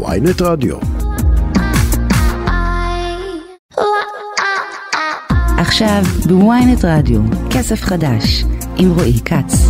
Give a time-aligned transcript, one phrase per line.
[0.00, 0.76] ויינט רדיו.
[5.58, 8.44] עכשיו בוויינט רדיו, כסף חדש,
[8.76, 9.68] עם רועי כץ.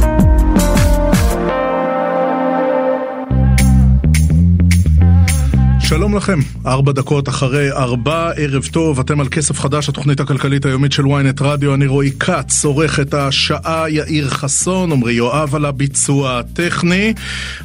[5.93, 10.93] שלום לכם, ארבע דקות אחרי ארבע, ערב טוב, אתם על כסף חדש, התוכנית הכלכלית היומית
[10.93, 16.39] של ynet רדיו, אני רועי כץ, עורך את השעה יאיר חסון, עמרי יואב על הביצוע
[16.39, 17.15] הטכני.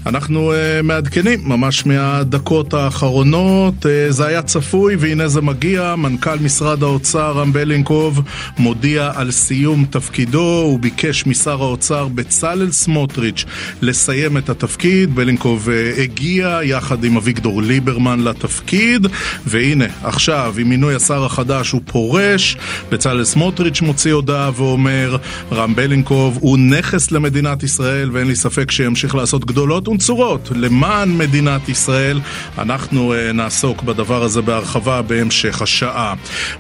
[0.06, 6.84] אנחנו uh, מעדכנים ממש מהדקות האחרונות, uh, זה היה צפוי והנה זה מגיע, מנכ"ל משרד
[6.84, 8.22] האוצר רם בלינקוב
[8.58, 13.46] מודיע על סיום תפקידו, הוא ביקש משר האוצר בצלאל סמוטריץ'
[13.82, 19.08] לסיים את התפקיד, בלינקוב uh, הגיע יחד עם אביגדור ליברמן לתפקיד,
[19.46, 22.58] והנה, עכשיו, עם מינוי השר החדש הוא פורש,
[22.90, 25.18] בצלאל סמוטריץ' מוציא הודעה ואומר,
[25.52, 31.70] רם בלינקוב הוא נכס למדינת ישראל, ואין לי ספק שימשיך לעשות גדולות ונצורות למען מדינת
[31.70, 32.20] ישראל.
[32.58, 36.14] אנחנו uh, נעסוק בדבר הזה בהרחבה בהמשך השעה.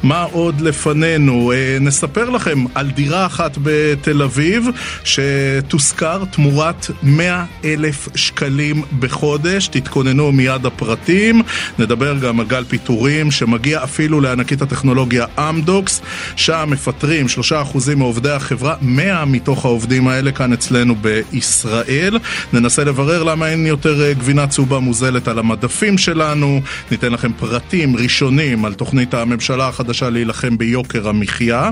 [0.04, 1.52] מה עוד לפנינו?
[1.52, 4.68] Uh, נספר לכם על דירה אחת בתל אביב,
[5.04, 9.68] שתושכר תמורת 100 אלף שקלים בחודש.
[9.68, 11.42] תתכוננו מיד הפרטים.
[11.80, 16.02] נדבר גם על גל פיטורים שמגיע אפילו לענקית הטכנולוגיה אמדוקס,
[16.36, 22.18] שם מפטרים 3% מעובדי החברה, 100 מתוך העובדים האלה כאן אצלנו בישראל.
[22.54, 27.96] ננסה לברר למה אין יותר אה, גבינה צהובה מוזלת על המדפים שלנו, ניתן לכם פרטים
[27.96, 31.70] ראשונים על תוכנית הממשלה החדשה להילחם ביוקר המחיה.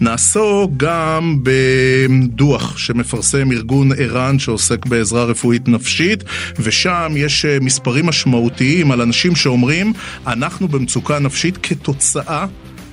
[0.00, 6.24] נעסוק גם בדוח שמפרסם ארגון ער"ן שעוסק בעזרה רפואית נפשית,
[6.58, 9.92] ושם יש אה, מספרים משמעותיים על אנשים שאומרים,
[10.26, 12.46] אנחנו במצוקה נפשית כתוצאה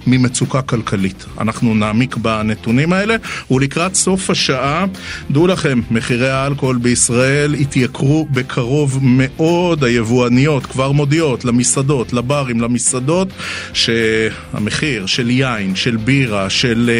[0.07, 1.25] ממצוקה כלכלית.
[1.41, 3.15] אנחנו נעמיק בנתונים האלה,
[3.51, 4.85] ולקראת סוף השעה,
[5.31, 9.83] דעו לכם, מחירי האלכוהול בישראל התייקרו בקרוב מאוד.
[9.83, 13.27] היבואניות כבר מודיעות למסעדות, לברים, למסעדות,
[13.73, 16.91] שהמחיר של יין, של בירה, של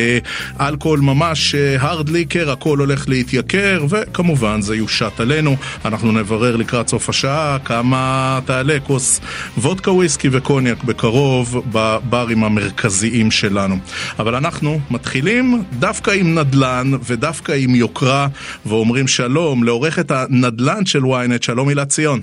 [0.58, 5.56] uh, אלכוהול ממש הארד uh, ליקר, הכל הולך להתייקר, וכמובן זה יושת עלינו.
[5.86, 9.22] אנחנו נברר לקראת סוף השעה כמה תעלה כוס
[9.58, 12.93] וודקה וויסקי וקוניאק בקרוב בברים המרכזיים.
[12.94, 13.76] המרכזיים שלנו.
[14.20, 18.28] אבל אנחנו מתחילים דווקא עם נדל"ן ודווקא עם יוקרה,
[18.66, 22.22] ואומרים שלום לעורכת הנדל"ן של ynet, שלום הילה ציון.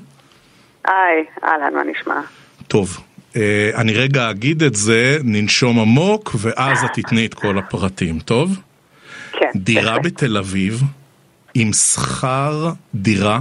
[0.84, 2.20] היי, אהלן, מה נשמע?
[2.68, 2.98] טוב,
[3.36, 8.60] אה, אני רגע אגיד את זה, ננשום עמוק, ואז את תתני את כל הפרטים, טוב?
[9.32, 9.50] כן.
[9.56, 9.98] דירה.
[9.98, 10.82] בתל אביב
[11.54, 13.38] עם שכר דירה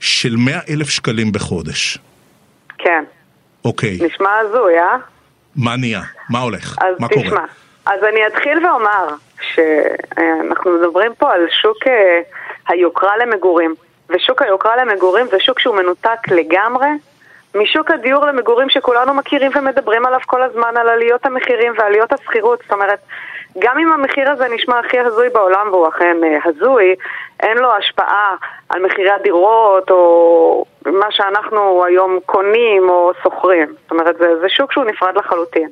[0.00, 1.98] של 100 אלף שקלים בחודש.
[2.78, 3.04] כן.
[3.64, 5.15] אוקיי, נשמע הזוי, אה?
[5.56, 6.00] מה נהיה?
[6.30, 6.76] מה הולך?
[6.80, 7.44] אז מה תשמע, קורה?
[7.86, 9.08] אז אני אתחיל ואומר
[9.40, 12.20] שאנחנו מדברים פה על שוק אה,
[12.68, 13.74] היוקרה למגורים,
[14.10, 16.88] ושוק היוקרה למגורים זה שוק שהוא מנותק לגמרי
[17.56, 22.72] משוק הדיור למגורים שכולנו מכירים ומדברים עליו כל הזמן, על עליות המחירים ועליות השכירות, זאת
[22.72, 22.98] אומרת,
[23.58, 26.94] גם אם המחיר הזה נשמע הכי הזוי בעולם והוא אכן אה, הזוי,
[27.40, 28.36] אין לו השפעה
[28.68, 33.74] על מחירי הדירות או מה שאנחנו היום קונים או שוכרים.
[33.82, 35.68] זאת אומרת, זה, זה שוק שהוא נפרד לחלוטין.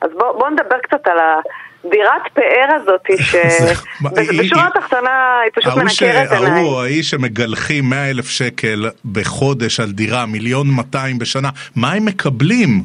[0.00, 3.00] אז בואו בוא נדבר קצת על הדירת פאר הזאת,
[4.00, 6.54] שבשורה התחתונה היא פשוט מנקרת עיניים.
[6.54, 12.82] ההוא האיש שמגלחים 100 אלף שקל בחודש על דירה, מיליון 200 בשנה, מה הם מקבלים?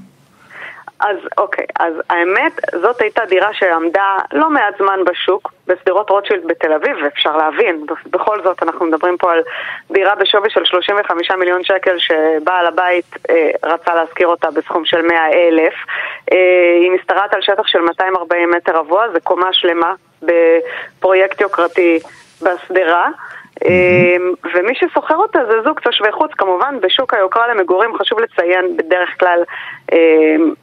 [0.99, 6.73] אז אוקיי, אז האמת, זאת הייתה דירה שעמדה לא מעט זמן בשוק, בשדרות רוטשילד בתל
[6.73, 9.39] אביב, ואפשר להבין, בכל זאת אנחנו מדברים פה על
[9.91, 15.31] דירה בשווי של 35 מיליון שקל שבעל הבית אה, רצה להשכיר אותה בסכום של 100
[15.31, 15.73] אלף.
[16.31, 21.99] אה, היא משתרעת על שטח של 240 מטר רבוע, זה קומה שלמה בפרויקט יוקרתי
[22.41, 23.09] בשדרה.
[23.65, 29.09] אמ, ומי ששוכר אותה זה זוג תושבי חוץ, כמובן בשוק היוקרה למגורים חשוב לציין בדרך
[29.19, 29.43] כלל
[29.91, 30.53] אמ,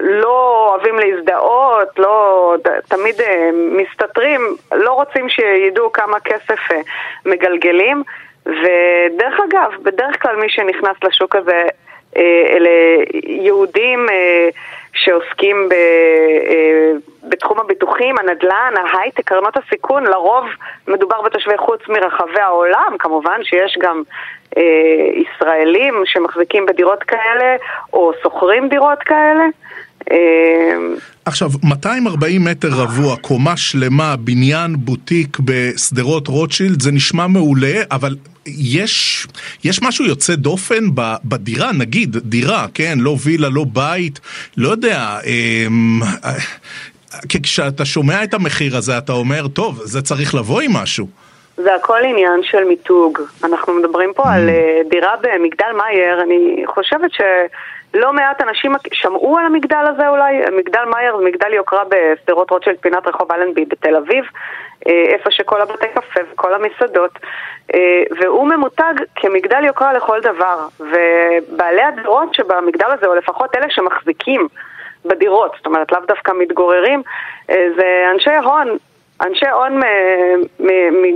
[0.00, 2.54] לא אוהבים להזדהות, לא,
[2.88, 4.40] תמיד אה, מסתתרים,
[4.74, 6.80] לא רוצים שידעו כמה כסף אה,
[7.26, 8.02] מגלגלים.
[8.46, 11.64] ודרך אגב, בדרך כלל מי שנכנס לשוק הזה
[12.16, 12.70] אה, אלה
[13.24, 14.06] יהודים
[14.92, 15.74] שעוסקים ב,
[17.28, 20.44] בתחום הביטוחים, הנדל"ן, ההייטק, קרנות הסיכון, לרוב
[20.88, 24.02] מדובר בתושבי חוץ מרחבי העולם, כמובן שיש גם
[25.14, 27.56] ישראלים שמחזיקים בדירות כאלה
[27.92, 29.44] או שוכרים דירות כאלה.
[30.10, 30.76] אה,
[31.24, 38.16] עכשיו, 240 מטר רבוע, קומה שלמה, בניין בוטיק בשדרות רוטשילד, זה נשמע מעולה, אבל
[38.46, 39.26] יש,
[39.64, 40.84] יש משהו יוצא דופן
[41.24, 44.20] בדירה, נגיד, דירה, כן, לא וילה, לא בית,
[44.56, 46.32] לא יודע, אמ, אה,
[47.28, 51.08] כשאתה שומע את המחיר הזה, אתה אומר, טוב, זה צריך לבוא עם משהו.
[51.58, 53.18] זה הכל עניין של מיתוג.
[53.44, 59.46] אנחנו מדברים פה על אה, דירה במגדל מאייר, אני חושבת שלא מעט אנשים שמעו על
[59.46, 64.24] המגדל הזה אולי, מגדל מאייר זה מגדל יוקרה בשדרות רוטשילד פינת רחוב אלנבי בתל אביב,
[64.86, 67.18] אה, איפה שכל הבתי קפה וכל המסעדות,
[67.74, 74.48] אה, והוא ממותג כמגדל יוקרה לכל דבר, ובעלי הדירות שבמגדל הזה, או לפחות אלה שמחזיקים
[75.04, 77.02] בדירות, זאת אומרת לאו דווקא מתגוררים,
[77.48, 78.76] זה אנשי הון
[79.20, 79.80] אנשי הון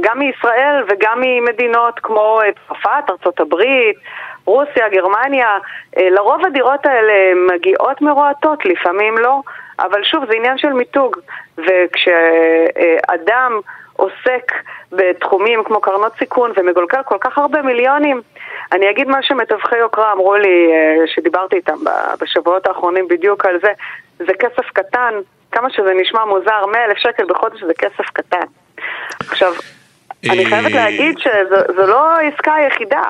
[0.00, 3.96] גם מישראל וגם ממדינות כמו צרפת, ארצות הברית,
[4.44, 5.58] רוסיה, גרמניה.
[5.96, 9.40] אה, לרוב הדירות האלה מגיעות מרועטות, לפעמים לא,
[9.78, 11.16] אבל שוב, זה עניין של מיתוג.
[11.58, 13.60] וכשאדם
[13.96, 14.52] עוסק
[14.92, 18.20] בתחומים כמו קרנות סיכון ומגולגל כל כך הרבה מיליונים,
[18.72, 21.76] אני אגיד מה שמתווכי יוקרה אמרו לי, אה, שדיברתי איתם
[22.20, 23.72] בשבועות האחרונים בדיוק על זה,
[24.18, 25.14] זה כסף קטן,
[25.52, 28.46] כמה שזה נשמע מוזר, 100 אלף שקל בחודש זה כסף קטן.
[29.20, 29.52] עכשיו,
[30.30, 33.02] אני חייבת אה, להגיד שזו לא העסקה היחידה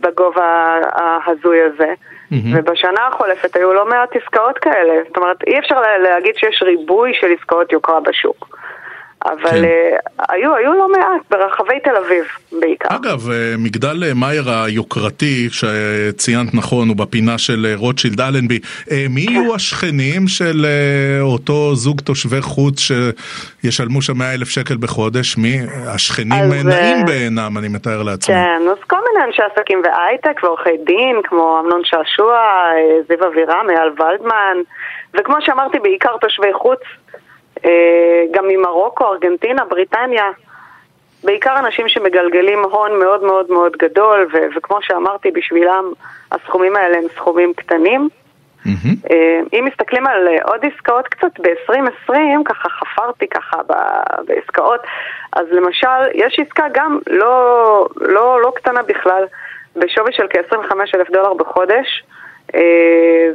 [0.00, 1.94] בגובה ההזוי הזה.
[2.54, 4.94] ובשנה החולפת היו לא מעט עסקאות כאלה.
[5.08, 8.58] זאת אומרת, אי אפשר להגיד שיש ריבוי של עסקאות יוקרה בשוק.
[9.24, 9.64] אבל כן.
[9.64, 12.24] uh, היו, היו לא מעט ברחבי תל אביב
[12.60, 12.88] בעיקר.
[12.96, 18.58] אגב, אה, מגדל אה, מאייר היוקרתי, שציינת נכון, הוא בפינה של רוטשילד אלנבי,
[19.10, 19.32] מי כן.
[19.32, 20.66] יהיו השכנים של
[21.20, 22.80] אותו זוג תושבי חוץ
[23.62, 25.38] שישלמו שם 100 אלף שקל בחודש?
[25.38, 25.58] מי?
[25.86, 28.34] השכנים אז, נעים בעינם, אני מתאר לעצמי.
[28.34, 32.38] כן, אז כל מיני אנשי עסקים והייטק ועורכי דין, כמו אמנון שעשוע,
[33.08, 34.56] זיו אבירם, אייל ולדמן,
[35.18, 36.80] וכמו שאמרתי, בעיקר תושבי חוץ.
[37.64, 40.30] אה, גם ממרוקו, ארגנטינה, בריטניה,
[41.24, 45.92] בעיקר אנשים שמגלגלים הון מאוד מאוד מאוד גדול, ו- וכמו שאמרתי, בשבילם
[46.32, 48.08] הסכומים האלה הם סכומים קטנים.
[48.66, 49.08] Mm-hmm.
[49.52, 52.14] אם מסתכלים על עוד עסקאות קצת ב-2020,
[52.44, 53.56] ככה חפרתי ככה
[54.26, 54.80] בעסקאות,
[55.32, 59.24] אז למשל, יש עסקה גם לא, לא, לא קטנה בכלל,
[59.76, 62.08] בשווי של כ-25 אלף דולר בחודש, אה,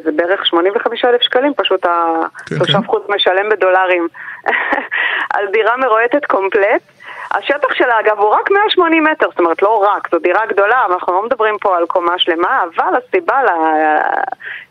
[0.03, 3.13] זה בערך 85 אלף שקלים, פשוט התושב כן, חוץ כן.
[3.13, 4.07] משלם בדולרים
[5.35, 6.81] על דירה מרועטת קומפלט.
[7.31, 11.13] השטח שלה אגב הוא רק 180 מטר, זאת אומרת לא רק, זו דירה גדולה, אנחנו
[11.13, 13.41] לא מדברים פה על קומה שלמה, אבל הסיבה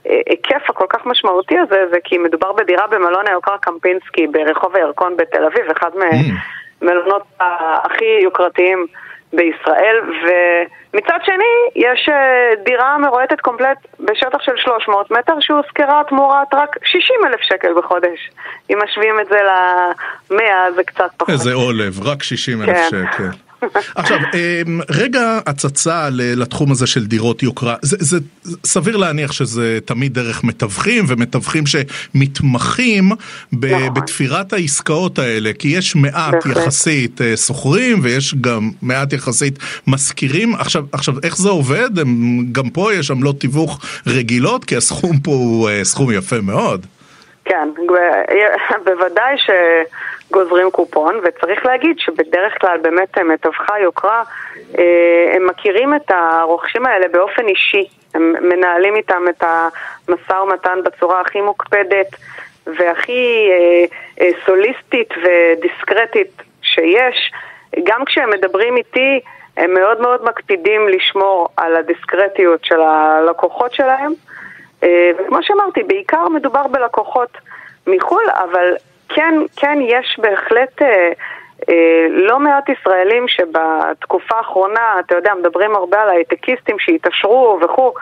[0.06, 5.44] להיקף הכל כך משמעותי הזה זה כי מדובר בדירה במלון היוקרה קמפינסקי ברחוב הירקון בתל
[5.44, 7.44] אביב, אחד מהמלונות mm.
[7.84, 8.86] הכי יוקרתיים
[9.32, 16.76] בישראל, ומצד שני יש אה, דירה מרועטת קומפלט בשטח של 300 מטר שהושכרה תמורת רק
[16.84, 18.30] 60 אלף שקל בחודש.
[18.70, 21.30] אם משווים את זה ל-100 זה קצת פחות.
[21.30, 22.88] איזה עולב, רק 60 אלף כן.
[22.90, 23.51] שקל.
[23.94, 28.18] עכשיו, אמ, רגע הצצה לתחום הזה של דירות יוקרה, זה, זה
[28.64, 33.12] סביר להניח שזה תמיד דרך מתווכים ומתווכים שמתמחים
[33.52, 33.94] ב, נכון.
[33.94, 36.56] בתפירת העסקאות האלה, כי יש מעט בהחלט.
[36.56, 40.54] יחסית אה, שוכרים ויש גם מעט יחסית משכירים.
[40.54, 41.98] עכשיו, עכשיו, איך זה עובד?
[41.98, 46.86] הם, גם פה יש עמלות תיווך רגילות, כי הסכום פה הוא אה, סכום יפה מאוד.
[47.44, 47.68] כן,
[48.84, 49.50] בוודאי ש...
[50.32, 54.22] גוזרים קופון, וצריך להגיד שבדרך כלל באמת מתווכי יוקרה,
[54.78, 59.44] אה, הם מכירים את הרוכשים האלה באופן אישי, הם מנהלים איתם את
[60.08, 62.06] המשא ומתן בצורה הכי מוקפדת
[62.66, 63.84] והכי אה,
[64.20, 67.32] אה, סוליסטית ודיסקרטית שיש.
[67.84, 69.20] גם כשהם מדברים איתי,
[69.56, 74.12] הם מאוד מאוד מקפידים לשמור על הדיסקרטיות של הלקוחות שלהם.
[75.18, 77.30] וכמו שאמרתי, בעיקר מדובר בלקוחות
[77.86, 78.74] מחו"ל, אבל
[79.14, 81.12] כן, כן יש בהחלט אה,
[81.68, 87.94] אה, לא מעט ישראלים שבתקופה האחרונה, אתה יודע, מדברים הרבה על הייטקיסטים שהתעשרו וכו',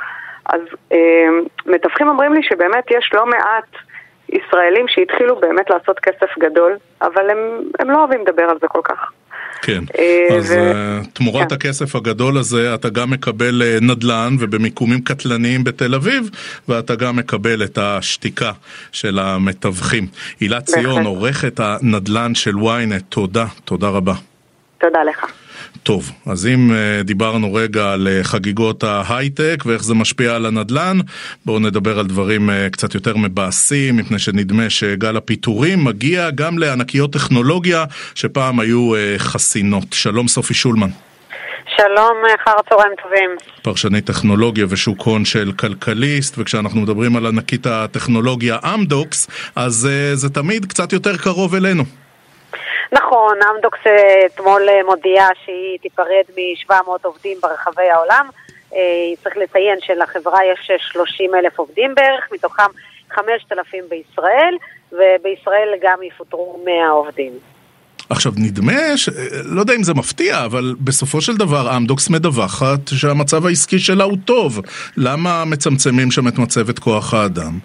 [0.46, 0.60] אז
[0.92, 1.28] אה,
[1.66, 3.68] מתווכים אומרים לי שבאמת יש לא מעט
[4.32, 7.38] ישראלים שהתחילו באמת לעשות כסף גדול, אבל הם,
[7.78, 9.12] הם לא אוהבים לדבר על זה כל כך.
[9.62, 10.54] כן, אה, אז ו...
[10.54, 11.54] אה, תמורת כן.
[11.54, 16.30] הכסף הגדול הזה אתה גם מקבל אה, נדל"ן ובמיקומים קטלניים בתל אביב
[16.68, 18.52] ואתה גם מקבל את השתיקה
[18.92, 20.06] של המתווכים.
[20.40, 24.14] הילה ציון, עורכת הנדל"ן של ynet, תודה, תודה רבה.
[24.78, 25.39] תודה לך.
[25.82, 30.98] טוב, אז אם uh, דיברנו רגע על uh, חגיגות ההייטק ואיך זה משפיע על הנדל"ן,
[31.46, 37.12] בואו נדבר על דברים uh, קצת יותר מבאסים, מפני שנדמה שגל הפיטורים מגיע גם לענקיות
[37.12, 37.84] טכנולוגיה
[38.14, 39.92] שפעם היו חסינות.
[39.92, 40.90] שלום סופי שולמן.
[41.76, 43.30] שלום, אחר הצהריים טובים.
[43.62, 50.66] פרשנית טכנולוגיה ושוק הון של כלכליסט, וכשאנחנו מדברים על ענקית הטכנולוגיה אמדוקס, אז זה תמיד
[50.66, 51.84] קצת יותר קרוב אלינו.
[52.92, 53.78] נכון, אמדוקס
[54.26, 58.28] אתמול אה, מודיעה שהיא תיפרד מ-700 עובדים ברחבי העולם.
[58.74, 58.78] אה,
[59.22, 62.70] צריך לציין שלחברה יש 30 אלף עובדים בערך, מתוכם
[63.10, 64.54] 5,000 בישראל,
[64.92, 67.32] ובישראל גם יפוטרו 100 עובדים.
[68.10, 69.08] עכשיו נדמה, ש...
[69.44, 74.16] לא יודע אם זה מפתיע, אבל בסופו של דבר אמדוקס מדווחת שהמצב העסקי שלה הוא
[74.24, 74.60] טוב.
[74.96, 77.58] למה מצמצמים שם את מצבת כוח האדם?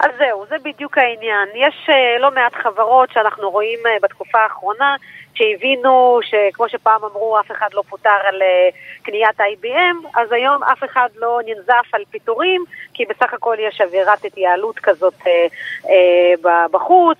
[0.00, 1.48] אז זהו, זה בדיוק העניין.
[1.54, 4.96] יש uh, לא מעט חברות שאנחנו רואים uh, בתקופה האחרונה
[5.34, 10.84] שהבינו שכמו שפעם אמרו, אף אחד לא פוטר על uh, קניית IBM, אז היום אף
[10.84, 15.88] אחד לא ננזף על פיטורים, כי בסך הכל יש אווירת התייעלות כזאת uh, uh,
[16.70, 17.18] בחוץ,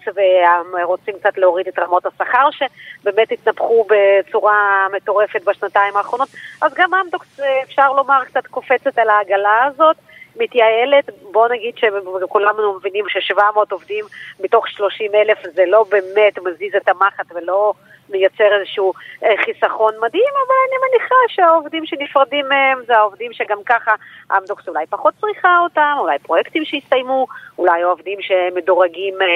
[0.73, 6.29] ורוצים קצת להוריד את רמות השכר שבאמת התנפחו בצורה מטורפת בשנתיים האחרונות.
[6.63, 9.97] אז גם אמדוקס, אפשר לומר, קצת קופצת על העגלה הזאת.
[10.37, 14.05] מתייעלת, בוא נגיד שכולנו מבינים ש-700 עובדים
[14.41, 17.73] מתוך 30 אלף זה לא באמת מזיז את המחט ולא
[18.09, 18.93] מייצר איזשהו
[19.25, 23.95] אה, חיסכון מדהים, אבל אני מניחה שהעובדים שנפרדים מהם זה העובדים שגם ככה
[24.39, 27.27] אמדוקס אולי פחות צריכה אותם, אולי פרויקטים שהסתיימו,
[27.59, 29.27] אולי עובדים שמדורגים אה,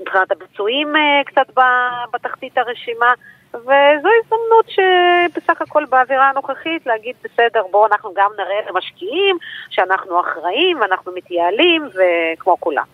[0.00, 1.46] מבחינת הביצועים אה, קצת
[2.12, 3.14] בתחתית הרשימה.
[3.54, 9.36] וזו הזדמנות שבסך הכל באווירה הנוכחית להגיד בסדר בואו אנחנו גם נראה למשקיעים
[9.70, 12.84] שאנחנו אחראים, אנחנו מתייעלים וכמו כולם.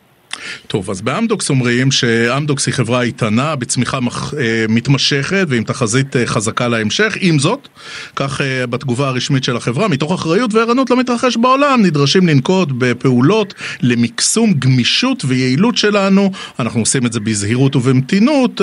[0.74, 6.26] טוב, אז באמדוקס אומרים שאמדוקס היא חברה איתנה, בצמיחה מח, אה, מתמשכת ועם תחזית אה,
[6.26, 7.16] חזקה להמשך.
[7.20, 7.68] עם זאת,
[8.16, 14.54] כך אה, בתגובה הרשמית של החברה, מתוך אחריות וערנות למתרחש בעולם, נדרשים לנקוט בפעולות למקסום
[14.54, 16.30] גמישות ויעילות שלנו.
[16.58, 18.60] אנחנו עושים את זה בזהירות ובמתינות.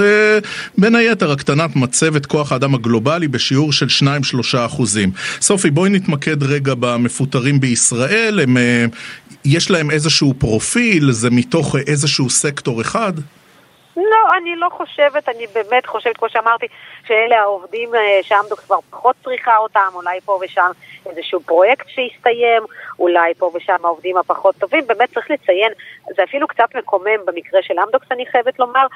[0.78, 3.88] בין היתר, הקטנת מצבת כוח האדם הגלובלי בשיעור של
[4.54, 5.12] 2-3 אחוזים.
[5.42, 8.40] סופי, בואי נתמקד רגע במפוטרים בישראל.
[8.40, 8.58] הם
[9.46, 11.12] יש להם איזשהו פרופיל?
[11.12, 13.14] זה מתוך איזשהו סקטור אחד?
[13.98, 16.68] לא, אני לא חושבת, אני באמת חושבת, כמו שאמרתי,
[17.08, 20.72] שאלה העובדים אה, שאמדוקס כבר פחות צריכה אותם, אולי פה ושם
[21.06, 22.64] איזשהו פרויקט שהסתיים,
[23.00, 25.72] אולי פה ושם העובדים הפחות טובים, באמת צריך לציין,
[26.16, 28.88] זה אפילו קצת מקומם במקרה של אמדוקס, אני חייבת לומר,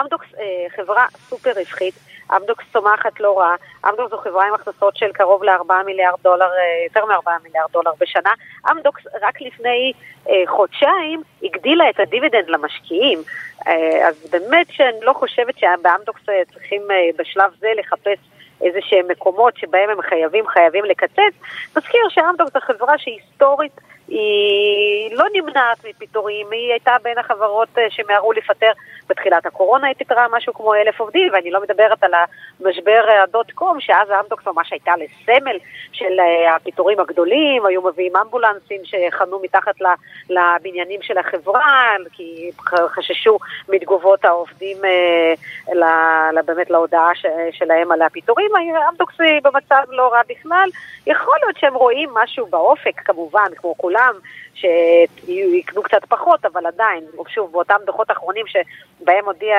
[0.00, 1.94] אמדוקס אה, חברה סופר רווחית,
[2.36, 3.54] אמדוקס צומחת לא רע,
[3.88, 7.92] אמדוקס זו חברה עם הכנסות של קרוב ל-4 מיליארד דולר, אה, יותר מ-4 מיליארד דולר
[8.00, 8.32] בשנה,
[8.70, 9.92] אמדוקס רק לפני
[10.28, 13.18] אה, חודשיים הגדילה את הדיבידנד למשקיעים,
[13.66, 18.18] אה, אז באמת שאני לא חושבת שבאמדוקס אה, צריכים אה, בשלב זה לחפש
[18.60, 21.34] איזה שהם מקומות שבהם הם חייבים, חייבים לקצץ.
[21.76, 28.70] נזכיר שאמדוקס זו חברה שהיסטורית היא לא נמנעת מפיטורים, היא הייתה בין החברות שמיהרו לפטר
[29.08, 33.80] בתחילת הקורונה, היא פיטרה משהו כמו אלף עובדים, ואני לא מדברת על המשבר הדוט קום,
[33.80, 35.56] שאז אמדוקס ממש הייתה לסמל
[35.92, 36.20] של
[36.56, 39.74] הפיטורים הגדולים, היו מביאים אמבולנסים שחנו מתחת
[40.28, 42.50] לבניינים של החברה, כי
[42.88, 44.76] חששו מתגובות העובדים
[46.46, 47.10] באמת להודעה
[47.50, 48.50] שלהם על הפיטורים.
[48.90, 50.68] אמדוקס במצב לא רע בכלל.
[51.06, 53.93] יכול להיות שהם רואים משהו באופק, כמובן, כמו כולם,
[54.54, 59.56] שיקנו קצת פחות, אבל עדיין, שוב, באותם דוחות אחרונים שבהם הודיע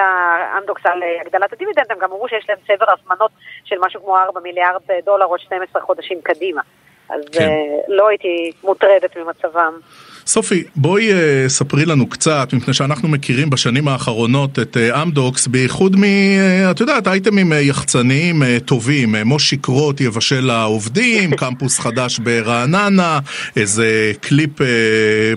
[0.58, 3.32] אמדוקס על הגדלת הדיבידנד, הם גם אמרו שיש להם צבר הזמנות
[3.64, 6.62] של משהו כמו 4 מיליארד דולר ל-12 חודשים קדימה.
[7.10, 7.50] אז כן.
[7.88, 9.80] לא הייתי מוטרדת ממצבם.
[10.28, 15.96] סופי, בואי אה, ספרי לנו קצת, מפני שאנחנו מכירים בשנים האחרונות את אה, אמדוקס, בייחוד
[15.96, 16.04] מ...
[16.04, 16.06] אה,
[16.72, 23.20] את יודעת, אייטמים אה, יחצניים אה, טובים, אה, מושיק רוט יבשל לעובדים, קמפוס חדש ברעננה,
[23.56, 24.66] איזה קליפ אה,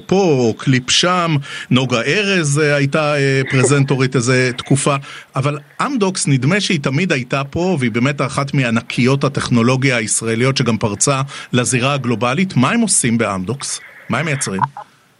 [0.06, 1.36] פה או קליפ שם,
[1.70, 4.96] נוגה ארז אה, הייתה אה, פרזנטורית איזה תקופה,
[5.36, 11.22] אבל אמדוקס נדמה שהיא תמיד הייתה פה, והיא באמת אחת מענקיות הטכנולוגיה הישראליות שגם פרצה
[11.52, 12.56] לזירה הגלובלית.
[12.56, 13.80] מה הם עושים באמדוקס?
[14.10, 14.60] מה הם מייצרים?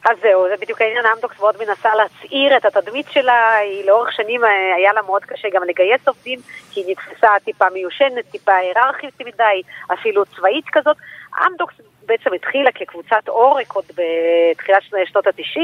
[0.04, 4.44] אז זהו, זה בדיוק העניין, אמדוקס מאוד מנסה להצעיר את התדמית שלה, היא לאורך שנים
[4.44, 6.38] אה, היה לה מאוד קשה גם לגייס עובדים,
[6.70, 10.96] כי היא נתפסה טיפה מיושנת, טיפה היררכית מדי, אפילו צבאית כזאת.
[11.46, 11.74] אמדוקס
[12.06, 15.60] בעצם התחילה כקבוצת עורק עוד בתחילת שנות ה-90,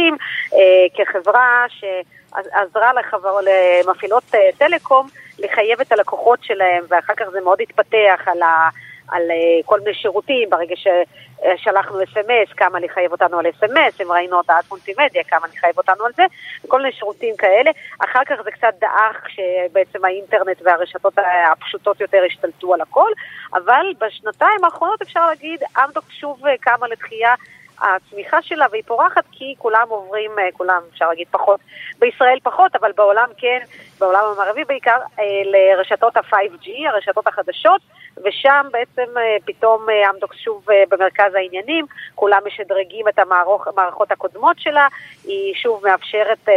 [0.53, 0.59] אה,
[0.95, 8.21] כחברה שעזרה לחבר, למפעילות אה, טלקום לחייב את הלקוחות שלהם, ואחר כך זה מאוד התפתח
[8.27, 8.69] על ה...
[9.09, 14.37] על uh, כל מיני שירותים, ברגע ששלחנו אס.אם.אס, כמה לחייב אותנו על אס.אם.אס, אם ראינו
[14.37, 16.23] הודעת מולטימדיה, כמה לחייב אותנו על זה,
[16.69, 17.71] כל מיני שירותים כאלה.
[17.99, 21.15] אחר כך זה קצת דעך שבעצם האינטרנט והרשתות
[21.53, 23.11] הפשוטות יותר השתלטו על הכל,
[23.55, 27.35] אבל בשנתיים האחרונות אפשר להגיד, אמדוק שוב אה, קמה לתחייה.
[27.81, 31.61] הצמיחה שלה והיא פורחת כי כולם עוברים, אה, כולם אפשר להגיד פחות,
[31.99, 33.59] בישראל פחות, אבל בעולם כן,
[33.99, 34.99] בעולם המערבי בעיקר,
[35.45, 37.81] לרשתות ה-5G, הרשתות החדשות,
[38.23, 44.59] ושם בעצם אה, פתאום אה, אמדוקס שוב אה, במרכז העניינים, כולם משדרגים את המערכות הקודמות
[44.59, 44.89] שלה,
[45.25, 46.49] היא שוב מאפשרת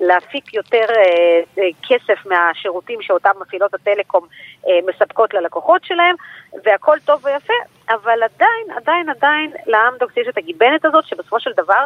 [0.00, 0.86] להפיק יותר
[1.88, 4.26] כסף מהשירותים שאותם מפעילות הטלקום
[4.86, 6.14] מספקות ללקוחות שלהם,
[6.64, 7.52] והכל טוב ויפה,
[7.94, 11.84] אבל עדיין, עדיין, עדיין לאמדוקס יש את הגיבנת הזאת שבסופו של דבר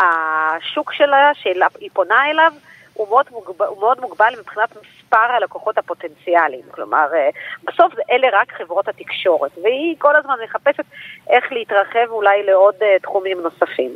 [0.00, 2.52] השוק שלה, שהיא פונה אליו,
[2.94, 6.62] הוא מאוד, מוגבל, הוא מאוד מוגבל מבחינת מספר הלקוחות הפוטנציאליים.
[6.70, 7.28] כלומר, אה,
[7.64, 10.84] בסוף אלה רק חברות התקשורת, והיא כל הזמן מחפשת
[11.30, 13.90] איך להתרחב אולי לעוד אה, תחומים נוספים.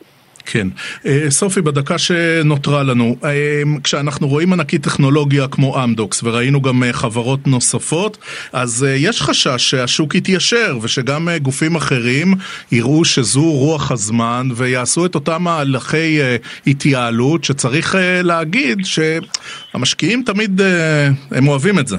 [0.53, 0.69] כן.
[1.07, 6.93] אה, סופי, בדקה שנותרה לנו, אה, כשאנחנו רואים ענקית טכנולוגיה כמו אמדוקס, וראינו גם אה,
[6.93, 8.19] חברות נוספות,
[8.53, 12.27] אז יש חשש שהשוק יתיישר, ושגם גופים אחרים
[12.73, 16.21] יראו שזו רוח הזמן, ויעשו את אותם מהלכי
[16.67, 20.61] התייעלות, שצריך להגיד שהמשקיעים תמיד,
[21.31, 21.97] הם אוהבים את זה.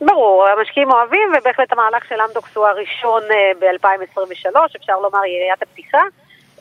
[0.00, 3.22] ברור, המשקיעים אוהבים, ובהחלט המהלך של אמדוקס הוא הראשון
[3.60, 6.02] ב-2023, אפשר לומר יריית הפתיחה.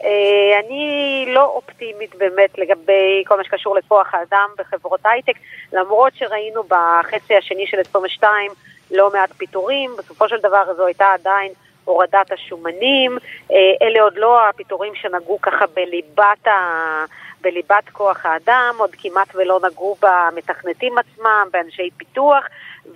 [0.03, 5.35] אה, אני לא אופטימית באמת לגבי כל מה שקשור לכוח האדם בחברות הייטק,
[5.73, 8.51] למרות שראינו בחצי השני של 22
[8.91, 11.51] לא מעט פיטורים, בסופו של דבר זו הייתה עדיין
[11.85, 13.17] הורדת השומנים,
[13.51, 17.05] אה, אלה עוד לא הפיטורים שנגעו ככה בליבת, ה...
[17.41, 22.43] בליבת כוח האדם, עוד כמעט ולא נגעו במתכנתים עצמם, באנשי פיתוח,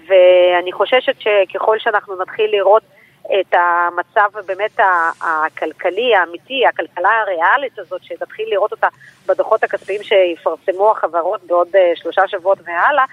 [0.07, 2.83] ואני חוששת שככל שאנחנו נתחיל לראות
[3.39, 4.79] את המצב באמת
[5.21, 8.87] הכלכלי האמיתי, הכלכלה הריאלית הזאת, שתתחיל לראות אותה
[9.27, 13.05] בדוחות הכספיים שיפרסמו החברות בעוד אה, שלושה שבועות והלאה,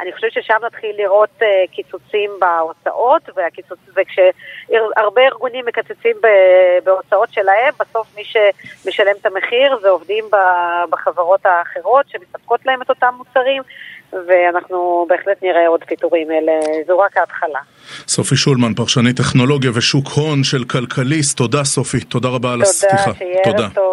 [0.00, 3.78] אני חושבת ששם נתחיל לראות uh, קיצוצים בהוצאות, והקיצוצ...
[3.96, 6.16] וכשהרבה ארגונים מקצצים
[6.84, 10.24] בהוצאות שלהם, בסוף מי שמשלם את המחיר זה עובדים
[10.90, 13.62] בחברות האחרות שמספקות להם את אותם מוצרים,
[14.12, 16.52] ואנחנו בהחלט נראה עוד פיטורים אלה,
[16.86, 17.60] זו רק ההתחלה.
[18.08, 22.96] סופי שולמן, פרשנית טכנולוגיה ושוק הון של כלכליסט, תודה סופי, תודה רבה על הסליחה.
[23.04, 23.92] תודה, שיהיה ערב טוב.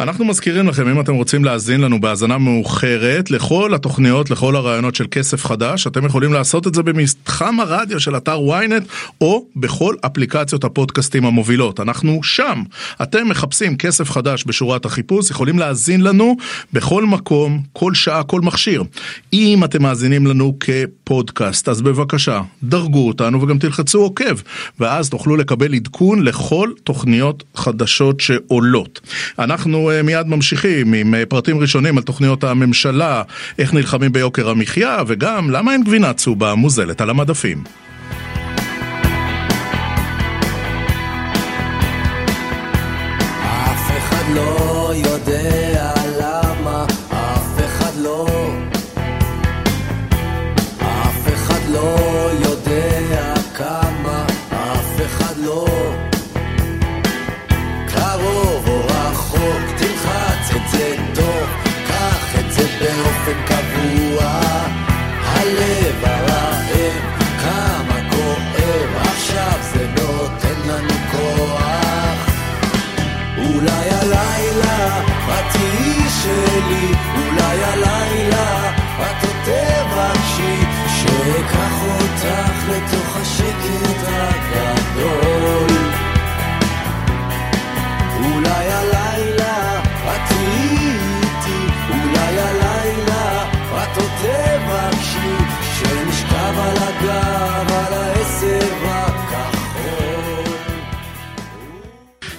[0.00, 5.06] אנחנו מזכירים לכם, אם אתם רוצים להאזין לנו בהאזנה מאוחרת, לכל התוכניות, לכל הרעיונות של
[5.10, 8.84] כסף חדש, אתם יכולים לעשות את זה במתחם הרדיו של אתר ynet,
[9.20, 11.80] או בכל אפליקציות הפודקאסטים המובילות.
[11.80, 12.62] אנחנו שם.
[13.02, 16.36] אתם מחפשים כסף חדש בשורת החיפוש, יכולים להאזין לנו
[16.72, 18.82] בכל מקום, כל שעה, כל מכשיר.
[19.32, 24.40] אם אתם מאזינים לנו כפודקאסט, אז בבקשה, דרגו אותנו וגם תלחצו עוקב,
[24.80, 29.00] ואז תוכלו לקבל עדכון לכל תוכניות חדשות שעולות.
[29.38, 33.22] אנחנו uh, מיד ממשיכים עם uh, פרטים ראשונים על תוכניות הממשלה,
[33.58, 37.83] איך נלחמים ביוקר המחיה, וגם למה אין גבינה צהובה מוזלת על המדפים.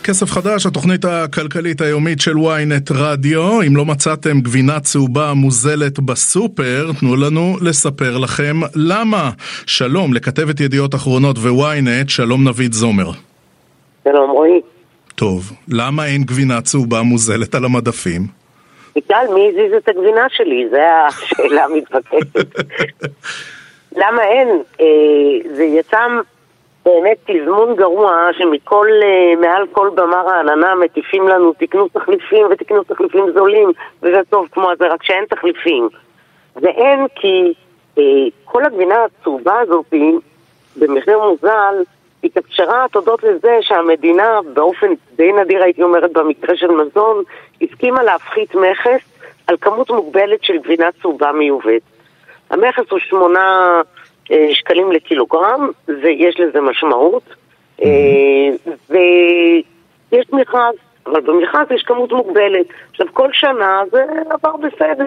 [0.08, 3.62] כסף חדש, התוכנית הכלכלית היומית של ynet רדיו.
[3.62, 9.30] אם לא מצאתם גבינה צהובה מוזלת בסופר, תנו לנו לספר לכם למה.
[9.66, 13.12] שלום לכתבת ידיעות אחרונות ו-ynet, שלום נביד זומר.
[14.04, 14.62] שלום רועי.
[15.16, 18.22] טוב, למה אין גבינה צהובה מוזלת על המדפים?
[18.96, 20.68] בגלל מי הזיז את הגבינה שלי?
[20.72, 22.58] זו השאלה המתבקשת.
[24.02, 24.48] למה אין?
[24.82, 25.98] אה, זה יצא
[26.86, 33.32] באמת תזמון גרוע שמכל, אה, מעל כל במה רעננה מטיפים לנו תקנו תחליפים ותקנו תחליפים
[33.34, 33.72] זולים
[34.04, 35.90] וזה טוב כמו זה, רק שאין תחליפים.
[36.56, 37.54] ואין כי
[37.98, 38.04] אה,
[38.46, 39.86] כל הגבינה הצהובה הזאת
[40.76, 41.84] במחיר מוזל
[42.24, 47.24] התאפשרה תודות לזה שהמדינה באופן די נדיר הייתי אומרת במקרה של מזון
[47.62, 49.02] הסכימה להפחית מכס
[49.48, 51.82] על כמות מוגבלת של גבינה צהובה מיובאת.
[52.50, 53.82] המכס הוא שמונה אה,
[54.54, 57.24] שקלים לקילוגרם, ויש לזה משמעות.
[57.82, 62.66] אה, ויש מכרז, אבל במכרז יש כמות מוגבלת.
[62.92, 65.06] עכשיו, כל שנה זה עבר בסדר.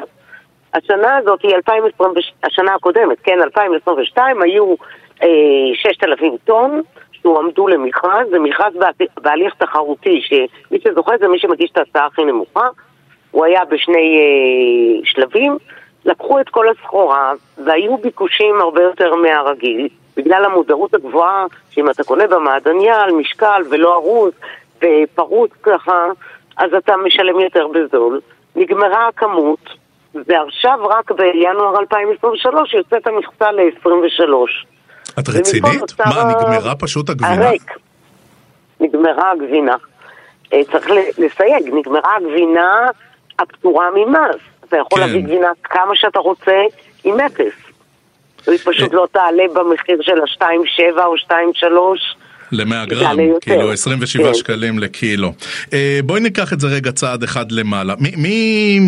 [0.75, 2.11] השנה הזאת היא 2020,
[2.45, 4.75] השנה הקודמת, כן, 2022, היו
[5.23, 5.29] אה,
[5.75, 8.73] 6,000 טון שהועמדו למכרז, זה מכרז
[9.23, 12.69] בהליך תחרותי, שמי שזוכה זה מי שמגיש את ההצעה הכי נמוכה.
[13.31, 15.59] הוא היה בשני אה, שלבים.
[16.09, 17.33] לקחו את כל הסחורה
[17.65, 23.95] והיו ביקושים הרבה יותר מהרגיל, בגלל המודעות הגבוהה שאם אתה קונה במעדניה על משקל ולא
[23.95, 24.33] ארוז
[24.77, 26.07] ופרוץ ככה,
[26.57, 28.21] אז אתה משלם יותר בזול.
[28.57, 29.71] נגמרה הכמות,
[30.15, 34.33] ועכשיו רק בינואר 2023 יוצאת המכסה ל-23.
[35.19, 35.83] את רצינית?
[36.07, 37.49] מה, נגמרה פשוט הגבינה?
[37.49, 37.73] הריק.
[38.81, 39.77] נגמרה הגבינה.
[40.53, 42.87] אה, צריך לסייג, נגמרה הגבינה
[43.39, 44.58] הפטורה ממס.
[44.69, 45.07] אתה יכול כן.
[45.07, 46.61] להביא גבינה כמה שאתה רוצה
[47.05, 47.69] עם אפס.
[48.47, 51.35] היא פשוט לא תעלה במחיר של ה-2.7 או 2.3.
[52.53, 53.17] ל-100 גרם.
[53.41, 54.35] כאילו 27 כן.
[54.35, 55.33] שקלים לקילו.
[55.73, 57.95] אה, בואי ניקח את זה רגע צעד אחד למעלה.
[57.99, 58.79] מי, מי,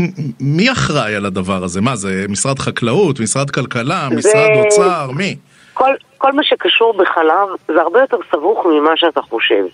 [0.41, 1.81] מי אחראי על הדבר הזה?
[1.81, 5.37] מה זה, משרד חקלאות, משרד כלכלה, משרד אוצר, מי?
[5.75, 9.65] כל, כל מה שקשור בחלב זה הרבה יותר סבוך ממה שאתה חושב.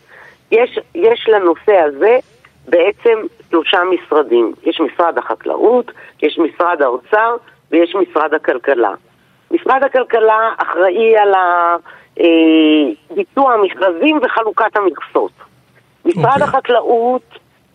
[0.53, 2.19] יש, יש לנושא הזה
[2.69, 3.19] בעצם
[3.51, 4.53] שלושה משרדים.
[4.63, 7.37] יש משרד החקלאות, יש משרד האוצר
[7.71, 8.93] ויש משרד הכלכלה.
[9.51, 11.35] משרד הכלכלה אחראי על
[12.21, 12.25] אה,
[13.15, 15.33] ביצוע המכרזים וחלוקת המכסות.
[16.05, 16.43] משרד אוקיי.
[16.43, 17.23] החקלאות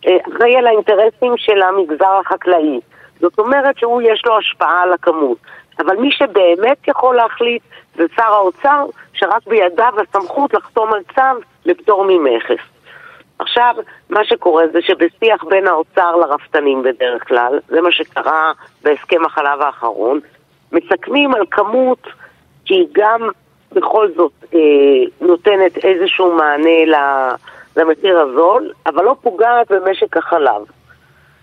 [0.08, 2.80] אה, אחראי על האינטרסים של המגזר החקלאי.
[3.20, 5.38] זאת אומרת שהוא יש לו השפעה על הכמות.
[5.80, 7.62] אבל מי שבאמת יכול להחליט
[7.96, 12.71] זה שר האוצר, שרק בידיו הסמכות לחתום על צו לפטור ממכס.
[13.42, 13.76] עכשיו,
[14.10, 18.52] מה שקורה זה שבשיח בין האוצר לרפתנים בדרך כלל, זה מה שקרה
[18.84, 20.20] בהסכם החלב האחרון,
[20.72, 22.08] מסכמים על כמות
[22.66, 23.30] שהיא גם
[23.72, 24.60] בכל זאת אה,
[25.22, 27.00] נותנת איזשהו מענה
[27.76, 30.62] למחיר הזול, אבל לא פוגעת במשק החלב.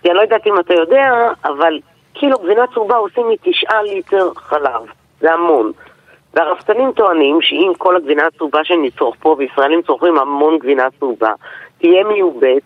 [0.03, 1.79] כי אני לא יודעת אם אתה יודע, אבל
[2.13, 4.83] קילו גבינה צהובה עושים מתשעה ליטר חלב.
[5.21, 5.73] זה המון.
[6.35, 11.33] והרפתנים טוענים שאם כל הגבינה הצהובה שנצרוך פה, וישראלים צורכים המון גבינה צהובה,
[11.81, 12.63] תהיה מיובאת,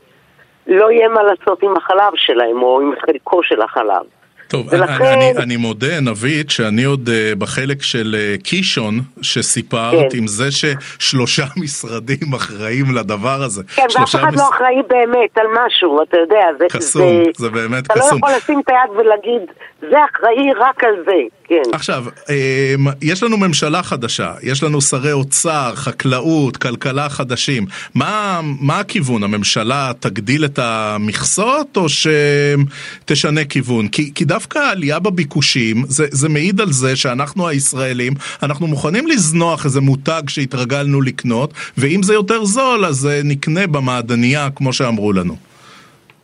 [0.67, 4.03] לא יהיה מה לעשות עם החלב שלהם, או עם חלקו של החלב.
[4.49, 10.13] טוב, ולכן- אני, אני, אני מודה, נבית, שאני עוד uh, בחלק של uh, קישון שסיפרת,
[10.13, 10.19] כן.
[10.19, 13.63] עם זה ששלושה משרדים אחראים לדבר הזה.
[13.77, 16.47] כן, ואף שלושה אחד מש- לא אחראי באמת על משהו, אתה יודע.
[16.59, 18.19] זה, קסום, זה באמת אתה קסום.
[18.19, 19.43] אתה לא יכול לשים את היד ולהגיד,
[19.81, 21.13] זה אחראי רק על זה,
[21.53, 21.71] כן.
[21.73, 27.67] עכשיו, אמ, יש לנו ממשלה חדשה, יש לנו שרי אוצר, חקלאות, כלכלה חדשים.
[27.95, 29.23] מה, מה הכיוון?
[29.23, 33.89] הממשלה תגדיל את המכסות או שתשנה כיוון?
[33.89, 38.13] כי, כי דווקא העלייה בביקושים, זה, זה מעיד על זה שאנחנו הישראלים,
[38.43, 44.49] אנחנו מוכנים לזנוח איזה מותג שהתרגלנו לקנות, ואם זה יותר זול, אז אה, נקנה במעדניה,
[44.57, 45.35] כמו שאמרו לנו.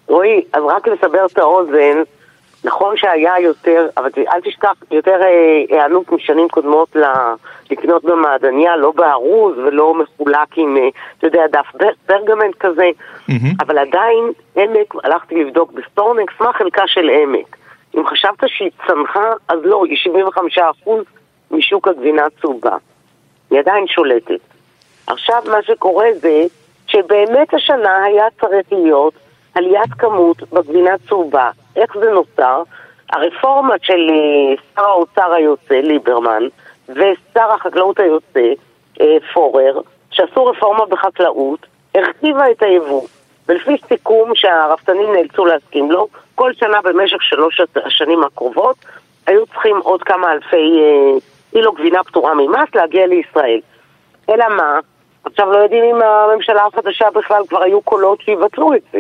[0.07, 2.03] רועי, אז רק לסבר את האוזן,
[2.69, 6.97] נכון שהיה יותר, אבל אל תשכח, יותר אה, היענות משנים קודמות
[7.71, 12.89] לקנות במעדניה, לא בארוז ולא מחולק עם, אה, אתה יודע, דף פר- פרגמנט כזה,
[13.29, 13.55] מהמם.
[13.61, 14.25] אבל עדיין
[14.57, 17.57] עמק, הלכתי לבדוק בסטורנקסט, מה חלקה של עמק.
[17.97, 20.91] אם חשבת שהיא צנחה, אז לא, היא 75%
[21.51, 22.77] משוק הגבינה הצהובה.
[23.51, 24.41] היא עדיין שולטת.
[25.07, 26.43] עכשיו מה שקורה זה
[26.87, 29.15] שבאמת השנה היה צריך להיות
[29.59, 31.51] עליית כמות בגבינה צהובה.
[31.77, 32.63] איך זה נוצר?
[33.13, 36.43] הרפורמה של אה, שר האוצר היוצא, ליברמן,
[36.89, 38.53] ושר החקלאות היוצא,
[39.01, 43.03] אה, פורר, שעשו רפורמה בחקלאות, הרחיבה את היבוא.
[43.49, 48.77] ולפי סיכום שהרפתנים נאלצו להסכים לו, כל שנה במשך שלוש השנים הקרובות
[49.27, 51.19] היו צריכים עוד כמה אלפי אה,
[51.51, 53.61] קילו גבינה פטורה ממס להגיע לישראל.
[54.31, 54.81] אלא מה?
[55.25, 58.99] עכשיו לא יודעים אם הממשלה החדשה בכלל כבר היו קולות שיבטלו את זה.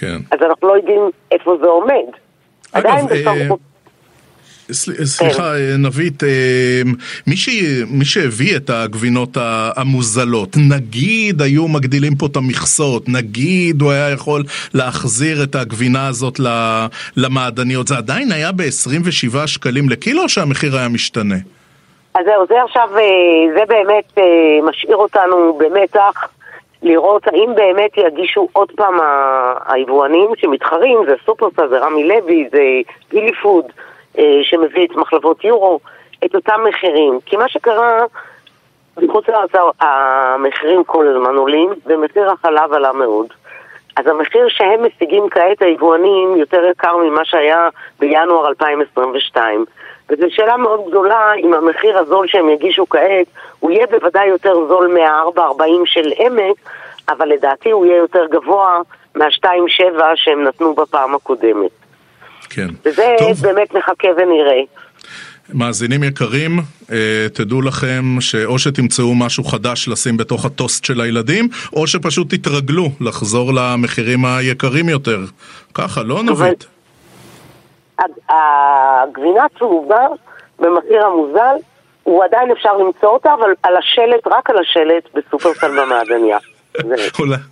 [0.00, 0.16] כן.
[0.30, 2.10] אז אנחנו לא יודעים איפה זה עומד.
[2.72, 3.60] אגב, עדיין אה, בסמכות...
[4.72, 6.82] סל- סליחה, אה, נבית, אה,
[7.26, 7.48] מי, ש...
[7.90, 9.36] מי שהביא את הגבינות
[9.76, 14.42] המוזלות, נגיד היו מגדילים פה את המכסות, נגיד הוא היה יכול
[14.74, 16.40] להחזיר את הגבינה הזאת
[17.16, 21.36] למעדניות, זה עדיין היה ב-27 שקלים לקילו או שהמחיר היה משתנה?
[22.14, 22.88] אז זהו, זה עכשיו,
[23.54, 24.18] זה באמת
[24.68, 26.28] משאיר אותנו במתח
[26.82, 28.98] לראות האם באמת יגישו עוד פעם
[29.66, 32.62] היבואנים שמתחרים, זה סופרסל, זה רמי לוי, זה
[33.10, 33.64] גילי פוד,
[34.18, 35.80] אה, שמביא את מחלבות יורו,
[36.24, 37.18] את אותם מחירים.
[37.26, 38.00] כי מה שקרה,
[38.96, 43.26] מחוץ לארץ המחירים כל הזמן עולים, ומחיר החלב עלה מאוד.
[43.96, 49.64] אז המחיר שהם משיגים כעת היבואנים יותר יקר ממה שהיה בינואר 2022.
[50.10, 53.26] וזו שאלה מאוד גדולה אם המחיר הזול שהם יגישו כעת,
[53.60, 56.56] הוא יהיה בוודאי יותר זול מה-4.40 של עמק,
[57.08, 58.80] אבל לדעתי הוא יהיה יותר גבוה
[59.14, 59.82] מה-2.7
[60.14, 61.70] שהם נתנו בפעם הקודמת.
[62.50, 62.68] כן.
[62.84, 64.60] וזה טוב, באמת נחכה ונראה.
[65.54, 66.58] מאזינים יקרים,
[66.92, 66.96] אה,
[67.32, 73.52] תדעו לכם שאו שתמצאו משהו חדש לשים בתוך הטוסט של הילדים, או שפשוט תתרגלו לחזור
[73.54, 75.18] למחירים היקרים יותר.
[75.74, 76.62] ככה, לא אבל- נבית?
[76.62, 76.79] הג-
[78.28, 80.06] הגבינה הצהובה
[80.58, 81.56] במחיר המוזל,
[82.02, 86.38] הוא עדיין אפשר למצוא אותה, אבל על השלט, רק על השלט בסופרסל במעדניה.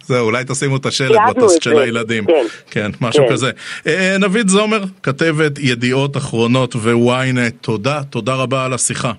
[0.03, 2.27] זהו, אולי תשימו את השלט בטסט של הילדים.
[2.27, 2.45] כן.
[2.71, 3.33] כן, משהו כן.
[3.33, 3.51] כזה.
[3.87, 9.13] אה, נבית זומר, כתבת ידיעות אחרונות וויינט, תודה, תודה רבה על השיחה.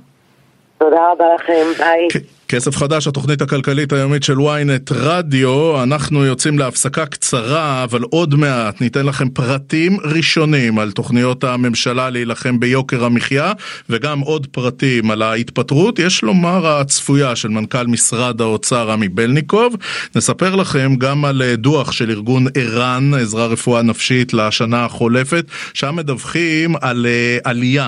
[0.77, 2.07] תודה רבה לכם, ביי.
[2.51, 8.81] כסף חדש, התוכנית הכלכלית היומית של ynet רדיו, אנחנו יוצאים להפסקה קצרה, אבל עוד מעט
[8.81, 13.51] ניתן לכם פרטים ראשונים על תוכניות הממשלה להילחם ביוקר המחיה,
[13.89, 19.75] וגם עוד פרטים על ההתפטרות, יש לומר הצפויה של מנכ"ל משרד האוצר עמי בלניקוב.
[20.15, 25.95] נספר לכם גם על אה, דוח של ארגון ער"ן, עזרה רפואה נפשית לשנה החולפת, שם
[25.95, 27.87] מדווחים על אה, עלייה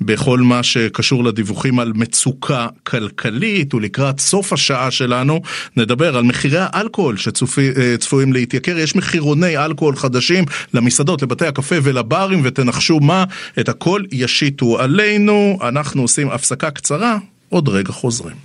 [0.00, 5.40] בכל מה שקשור לדיווחים על מצוקה כלכלית, ולקראת סוף השעה שלנו
[5.76, 8.78] נדבר על מחירי האלכוהול שצפויים להתייקר.
[8.78, 13.24] יש מחירוני אלכוהול חדשים למסעדות, לבתי הקפה ולברים, ותנחשו מה,
[13.60, 15.58] את הכל ישיתו עלינו.
[15.68, 18.36] אנחנו עושים הפסקה קצרה, עוד רגע חוזרים.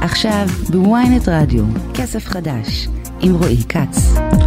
[0.00, 2.88] עכשיו בוויינט רדיו, כסף חדש,
[3.20, 4.43] עם רועי כץ.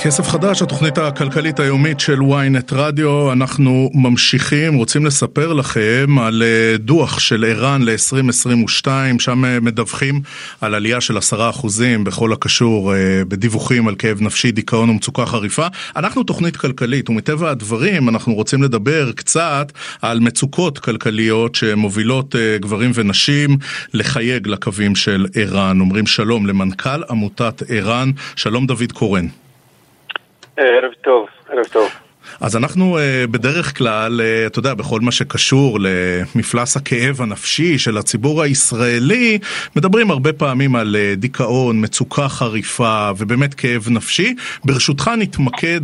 [0.00, 6.76] כסף חדש, התוכנית הכלכלית היומית של ynet רדיו, אנחנו ממשיכים, רוצים לספר לכם על אה,
[6.78, 8.86] דוח של ער"ן ל-2022,
[9.18, 10.20] שם אה, מדווחים
[10.60, 15.66] על עלייה של עשרה אחוזים בכל הקשור אה, בדיווחים על כאב נפשי, דיכאון ומצוקה חריפה.
[15.96, 23.58] אנחנו תוכנית כלכלית, ומטבע הדברים אנחנו רוצים לדבר קצת על מצוקות כלכליות שמובילות גברים ונשים
[23.94, 25.80] לחייג לקווים של ער"ן.
[25.80, 29.26] אומרים שלום למנכ"ל עמותת ער"ן, שלום דוד קורן.
[30.58, 31.88] ערב טוב, ערב טוב.
[32.40, 37.98] אז אנחנו uh, בדרך כלל, uh, אתה יודע, בכל מה שקשור למפלס הכאב הנפשי של
[37.98, 39.38] הציבור הישראלי,
[39.76, 44.34] מדברים הרבה פעמים על uh, דיכאון, מצוקה חריפה ובאמת כאב נפשי.
[44.64, 45.80] ברשותך נתמקד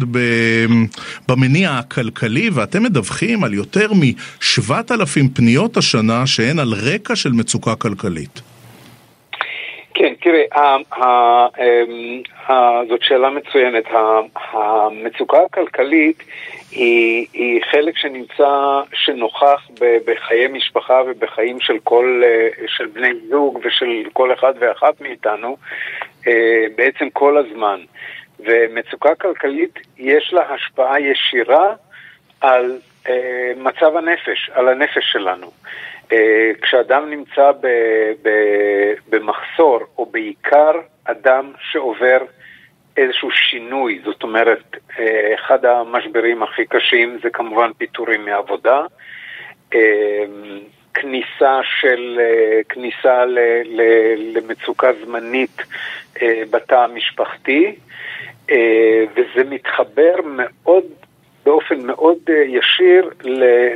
[1.29, 8.54] במניע הכלכלי, ואתם מדווחים על יותר מ-7,000 פניות השנה שהן על רקע של מצוקה כלכלית.
[9.95, 10.77] כן, תראה,
[12.89, 13.85] זאת שאלה מצוינת.
[14.53, 16.23] המצוקה הכלכלית
[16.71, 19.69] היא, היא חלק שנמצא, שנוכח
[20.07, 22.23] בחיי משפחה ובחיים של כל,
[22.67, 25.57] של בני זוג ושל כל אחד ואחת מאיתנו
[26.77, 27.81] בעצם כל הזמן.
[28.41, 31.75] ומצוקה כלכלית יש לה השפעה ישירה
[32.41, 32.79] על
[33.57, 35.51] מצב הנפש, על הנפש שלנו.
[36.63, 37.67] כשאדם נמצא ב,
[38.23, 38.29] ב,
[39.09, 40.73] במחסור, או בעיקר
[41.05, 42.19] אדם שעובר
[42.97, 44.77] איזשהו שינוי, זאת אומרת,
[45.35, 48.83] אחד המשברים הכי קשים זה כמובן פיטורים מעבודה,
[50.95, 52.21] כניסה של,
[52.69, 53.81] כניסה ל, ל,
[54.37, 55.63] למצוקה זמנית
[56.23, 57.75] בתא המשפחתי,
[59.15, 60.85] וזה מתחבר מאוד,
[61.45, 63.11] באופן מאוד ישיר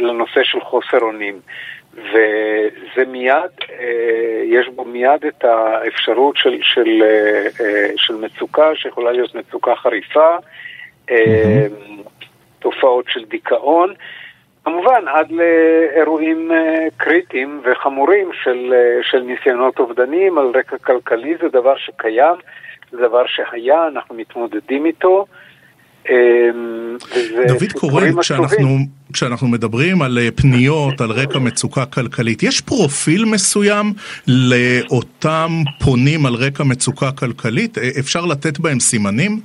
[0.00, 1.40] לנושא של חוסר אונים.
[1.94, 3.50] וזה מיד,
[4.44, 7.02] יש בו מיד את האפשרות של, של,
[7.96, 10.36] של מצוקה, שיכולה להיות מצוקה חריפה,
[11.10, 11.12] mm-hmm.
[12.58, 13.94] תופעות של דיכאון,
[14.64, 16.50] כמובן עד לאירועים
[16.96, 22.34] קריטיים וחמורים של, של ניסיונות אובדניים על רקע כלכלי, זה דבר שקיים,
[22.90, 25.26] זה דבר שהיה, אנחנו מתמודדים איתו.
[27.46, 28.78] דוד קורן, כשאנחנו,
[29.12, 33.92] כשאנחנו מדברים על פניות, על רקע מצוקה כלכלית, יש פרופיל מסוים
[34.26, 35.50] לאותם
[35.84, 37.78] פונים על רקע מצוקה כלכלית?
[37.78, 39.40] אפשר לתת בהם סימנים?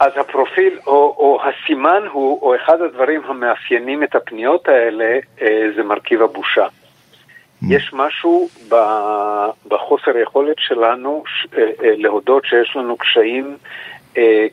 [0.00, 5.18] אז הפרופיל, או, או הסימן הוא, או אחד הדברים המאפיינים את הפניות האלה,
[5.76, 6.66] זה מרכיב הבושה.
[7.70, 8.48] יש משהו
[9.68, 11.24] בחוסר יכולת שלנו
[11.82, 13.56] להודות שיש לנו קשיים,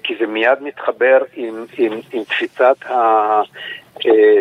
[0.03, 3.41] כי זה מיד מתחבר עם, עם, עם תפיסת, ה,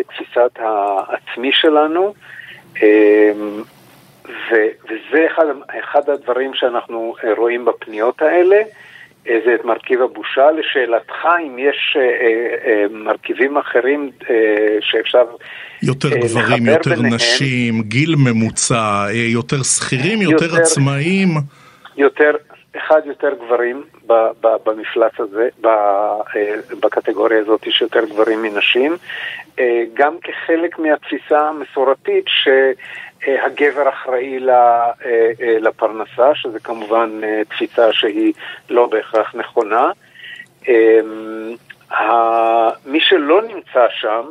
[0.07, 2.13] תפיסת העצמי שלנו,
[4.25, 5.45] וזה אחד,
[5.79, 8.61] אחד הדברים שאנחנו רואים בפניות האלה.
[9.23, 10.51] זה את מרכיב הבושה.
[10.51, 11.97] לשאלתך, אם יש
[12.91, 14.11] מרכיבים אחרים
[14.81, 15.23] שאפשר
[15.83, 21.29] יותר גברים, יותר ביניהם, נשים, גיל ממוצע, יותר שכירים, יותר, יותר עצמאיים?
[21.97, 22.31] יותר,
[22.77, 23.83] אחד יותר גברים
[24.65, 25.49] במפלס הזה,
[26.79, 28.97] בקטגוריה הזאת יש יותר גברים מנשים,
[29.93, 32.47] גם כחלק מהתפיסה המסורתית ש...
[33.27, 34.39] הגבר אחראי
[35.39, 38.33] לפרנסה, שזה כמובן תפיסה שהיא
[38.69, 39.91] לא בהכרח נכונה.
[42.85, 44.21] מי שלא נמצא שם,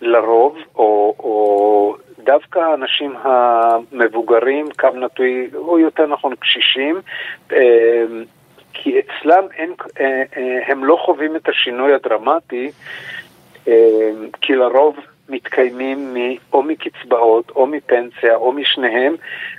[0.00, 7.00] לרוב, או, או דווקא האנשים המבוגרים, קו נטוי, או יותר נכון קשישים,
[8.72, 9.72] כי אצלם אין,
[10.66, 12.70] הם לא חווים את השינוי הדרמטי,
[14.40, 14.96] כי לרוב
[15.28, 16.16] מתקיימים
[16.52, 19.14] או מקצבאות, או מפנסיה, או משניהם,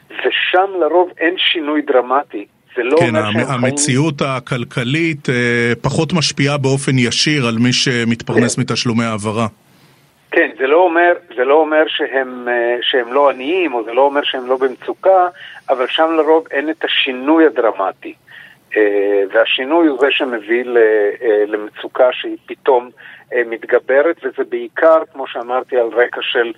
[0.10, 2.46] ושם לרוב אין שינוי דרמטי.
[2.76, 4.32] זה לא כן, שהם המציאות חיים...
[4.32, 8.62] הכלכלית אה, פחות משפיעה באופן ישיר על מי שמתפרנס כן.
[8.62, 9.48] מתשלומי העברה.
[10.32, 14.02] כן, זה לא אומר, זה לא אומר שהם, אה, שהם לא עניים, או זה לא
[14.02, 15.28] אומר שהם לא במצוקה,
[15.70, 18.14] אבל שם לרוב אין את השינוי הדרמטי.
[18.78, 20.64] אה, והשינוי הוא זה שמביא
[21.48, 22.90] למצוקה שהיא פתאום
[23.46, 26.52] מתגברת, וזה בעיקר, כמו שאמרתי, על רקע של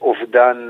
[0.00, 0.68] אובדן,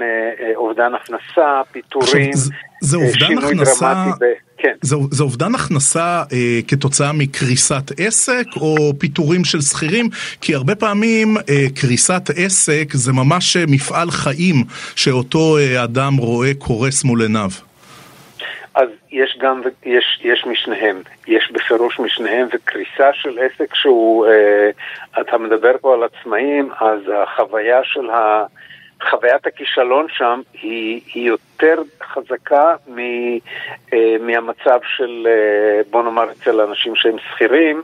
[0.57, 2.31] אובדן הכנסה, פיטורים.
[2.31, 4.25] עכשיו, זה אובדן הכנסה, ב...
[4.59, 4.73] כן.
[4.83, 10.09] זה, זה אובדן הכנסה אה, כתוצאה מקריסת עסק או פיטורים של שכירים?
[10.41, 14.65] כי הרבה פעמים אה, קריסת עסק זה ממש אה, מפעל חיים
[14.97, 17.51] שאותו אה, אדם רואה קורס מול עיניו.
[18.79, 24.71] אז יש גם, יש, יש משניהם, יש בפירוש משניהם, וקריסה של עסק שהוא, אה,
[25.21, 28.45] אתה מדבר פה על עצמאים, אז החוויה של ה...
[29.11, 32.99] חוויית הכישלון שם היא, היא יותר חזקה מ,
[33.93, 37.83] אה, מהמצב של, אה, בוא נאמר, אצל אנשים שהם שכירים,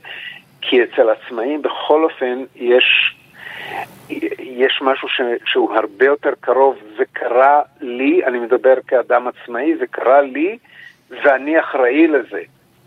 [0.61, 3.17] כי אצל עצמאים בכל אופן יש,
[4.39, 9.87] יש משהו ש, שהוא הרבה יותר קרוב, זה קרה לי, אני מדבר כאדם עצמאי, זה
[9.87, 10.59] קרה לי
[11.11, 12.41] ואני אחראי לזה.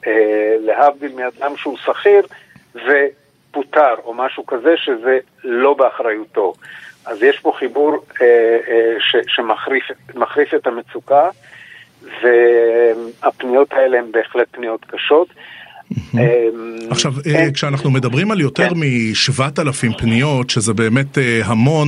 [0.07, 2.21] אה, להבדיל מאדם שהוא שכיר
[2.75, 6.53] ופוטר או משהו כזה שזה לא באחריותו.
[7.05, 8.25] אז יש פה חיבור אה,
[8.67, 11.29] אה, שמחריף את המצוקה,
[12.21, 15.27] והפניות האלה הן בהחלט פניות קשות.
[16.89, 17.13] עכשיו,
[17.53, 18.75] כשאנחנו מדברים על יותר כן.
[18.75, 21.87] מ-7,000 פניות, שזה באמת המון,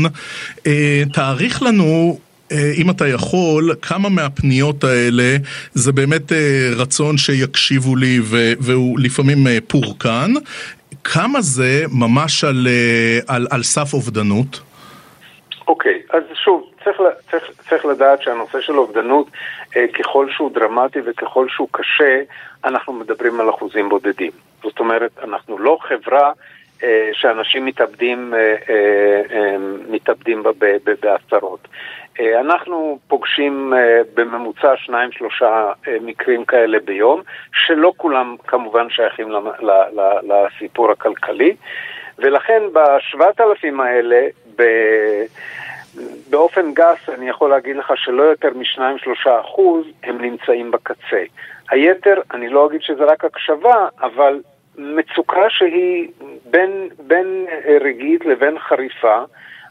[1.13, 2.19] תאריך לנו
[2.51, 5.35] אם אתה יכול, כמה מהפניות האלה
[5.73, 6.31] זה באמת
[6.75, 8.19] רצון שיקשיבו לי
[8.59, 10.33] והוא לפעמים פורקן,
[11.03, 12.67] כמה זה ממש על,
[13.27, 14.59] על, על סף אובדנות?
[15.67, 16.97] אוקיי, אז שוב, צריך,
[17.31, 19.27] צריך, צריך לדעת שהנושא של אובדנות,
[19.77, 22.21] אה, ככל שהוא דרמטי וככל שהוא קשה,
[22.65, 24.31] אנחנו מדברים על אחוזים בודדים.
[24.63, 26.31] זאת אומרת, אנחנו לא חברה
[26.83, 29.57] אה, שאנשים מתאבדים, אה, אה, אה,
[29.89, 30.49] מתאבדים בה
[31.01, 31.67] בעשרות.
[32.19, 37.21] אה, אנחנו פוגשים אה, בממוצע שניים שלושה אה, מקרים כאלה ביום,
[37.53, 39.31] שלא כולם כמובן שייכים
[40.23, 41.55] לסיפור הכלכלי,
[42.17, 44.27] ולכן בשבעת אלפים האלה.
[46.29, 51.23] באופן גס אני יכול להגיד לך שלא יותר מ-2-3 אחוז הם נמצאים בקצה.
[51.69, 54.41] היתר, אני לא אגיד שזה רק הקשבה, אבל
[54.77, 56.07] מצוקה שהיא
[56.45, 57.45] בין, בין
[57.81, 59.23] רגעית לבין חריפה,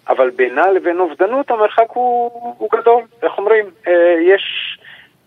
[0.09, 3.03] אבל בינה לבין אובדנות המרחק הוא, הוא גדול.
[3.23, 3.65] איך אומרים?
[3.89, 3.93] אה,
[4.35, 4.43] יש,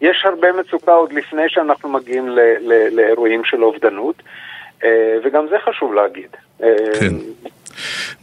[0.02, 4.15] יש הרבה מצוקה עוד לפני שאנחנו מגיעים ל, ל, לאירועים של אובדנות,
[4.84, 4.89] אה,
[5.24, 6.30] וגם זה חשוב להגיד.
[6.63, 7.15] אה, כן.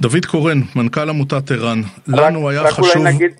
[0.01, 3.07] דוד קורן, מנכ"ל עמותת ער"ן, לנו היה חשוב...
[3.07, 3.33] נגיד...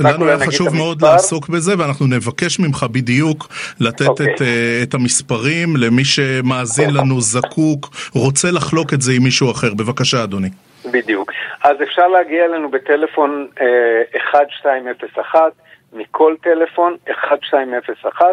[0.00, 1.12] לנו היה חשוב מאוד המספר.
[1.12, 3.48] לעסוק בזה ואנחנו נבקש ממך בדיוק
[3.80, 4.08] לתת okay.
[4.08, 4.34] אוקיי.
[4.34, 4.44] את, uh,
[4.82, 6.90] את המספרים למי שמאזין.
[6.90, 9.74] לנו, זקוק, רוצה לחלוק את זה עם מישהו אחר.
[9.74, 10.48] בבקשה אדוני.
[10.90, 11.33] בדיוק.
[11.64, 15.52] אז אפשר להגיע אלינו בטלפון אה, 1201,
[15.92, 18.26] מכל טלפון 1201,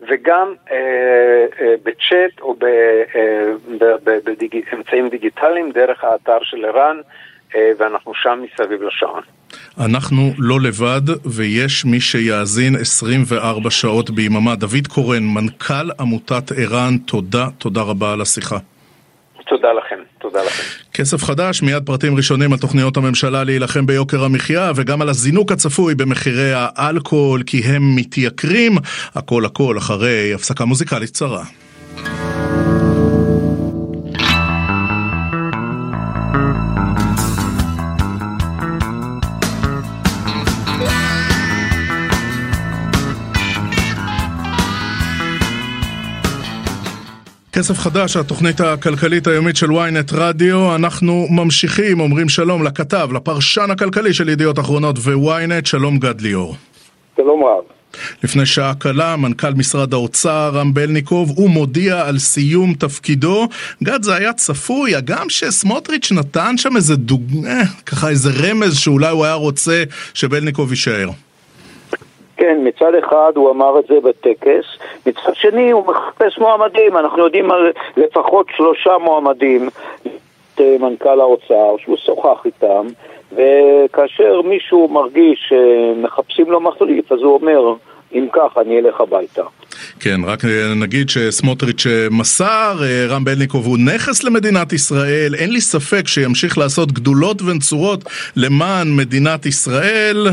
[0.00, 2.54] וגם uh, uh, בצ'אט או
[4.04, 6.96] באמצעים דיגיטליים דרך האתר של ער"ן,
[7.52, 9.22] uh, ואנחנו שם מסביב לשעון.
[9.86, 14.54] אנחנו לא לבד, ויש מי שיאזין 24 שעות ביממה.
[14.54, 18.56] דוד קורן, מנכ"ל עמותת ער"ן, תודה, תודה רבה על השיחה.
[19.46, 20.62] תודה לכם, תודה לכם.
[20.94, 25.94] כסף חדש, מיד פרטים ראשונים על תוכניות הממשלה להילחם ביוקר המחיה וגם על הזינוק הצפוי
[25.94, 28.76] במחירי האלכוהול כי הם מתייקרים.
[29.14, 31.44] הכל הכל אחרי הפסקה מוזיקלית קצרה.
[47.54, 50.74] כסף חדש, התוכנית הכלכלית היומית של ynet רדיו.
[50.74, 56.56] אנחנו ממשיכים, אומרים שלום לכתב, לפרשן הכלכלי של ידיעות אחרונות ו-ynet, שלום גד ליאור.
[57.16, 57.64] שלום רב.
[58.24, 63.48] לפני שעה קלה, מנכ"ל משרד האוצר רם בלניקוב, הוא מודיע על סיום תפקידו.
[63.82, 67.22] גד, זה היה צפוי, הגם שסמוטריץ' נתן שם איזה דוג...
[67.46, 69.84] אה, ככה איזה רמז שאולי הוא היה רוצה
[70.14, 71.08] שבלניקוב יישאר.
[72.36, 74.64] כן, מצד אחד הוא אמר את זה בטקס,
[75.06, 79.68] מצד שני הוא מחפש מועמדים, אנחנו יודעים על לפחות שלושה מועמדים,
[80.54, 82.86] את אה, מנכ"ל האוצר, שהוא שוחח איתם,
[83.32, 87.74] וכאשר מישהו מרגיש שמחפשים לו מחליף, אז הוא אומר,
[88.14, 89.42] אם כך, אני אלך הביתה.
[90.00, 95.50] כן, רק אה, נגיד שסמוטריץ' אה, מסר, אה, רם בלניקוב הוא נכס למדינת ישראל, אין
[95.50, 98.00] לי ספק שימשיך לעשות גדולות ונצורות
[98.36, 100.26] למען מדינת ישראל,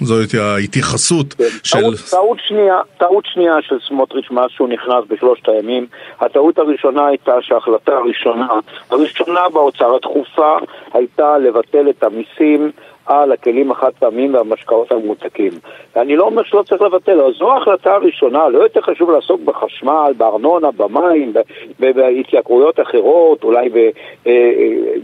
[0.00, 1.44] זו ההתייחסות כן.
[1.62, 1.80] של...
[1.80, 5.86] טעות, טעות, שנייה, טעות שנייה של סמוטריץ' מאז שהוא נכנס בשלושת הימים,
[6.20, 8.48] הטעות הראשונה הייתה שההחלטה הראשונה,
[8.90, 10.56] הראשונה באוצר, הדחופה,
[10.94, 12.70] הייתה לבטל את המיסים
[13.06, 15.52] על הכלים החד פעמיים והמשקאות הממותקים.
[15.96, 20.12] אני לא אומר שלא צריך לבטל, אבל זו ההחלטה הראשונה, לא יותר חשוב לעסוק בחשמל,
[20.16, 21.32] בארנונה, במים,
[21.78, 23.90] בהתייקרויות אחרות, אולי אה,
[24.26, 24.32] אה,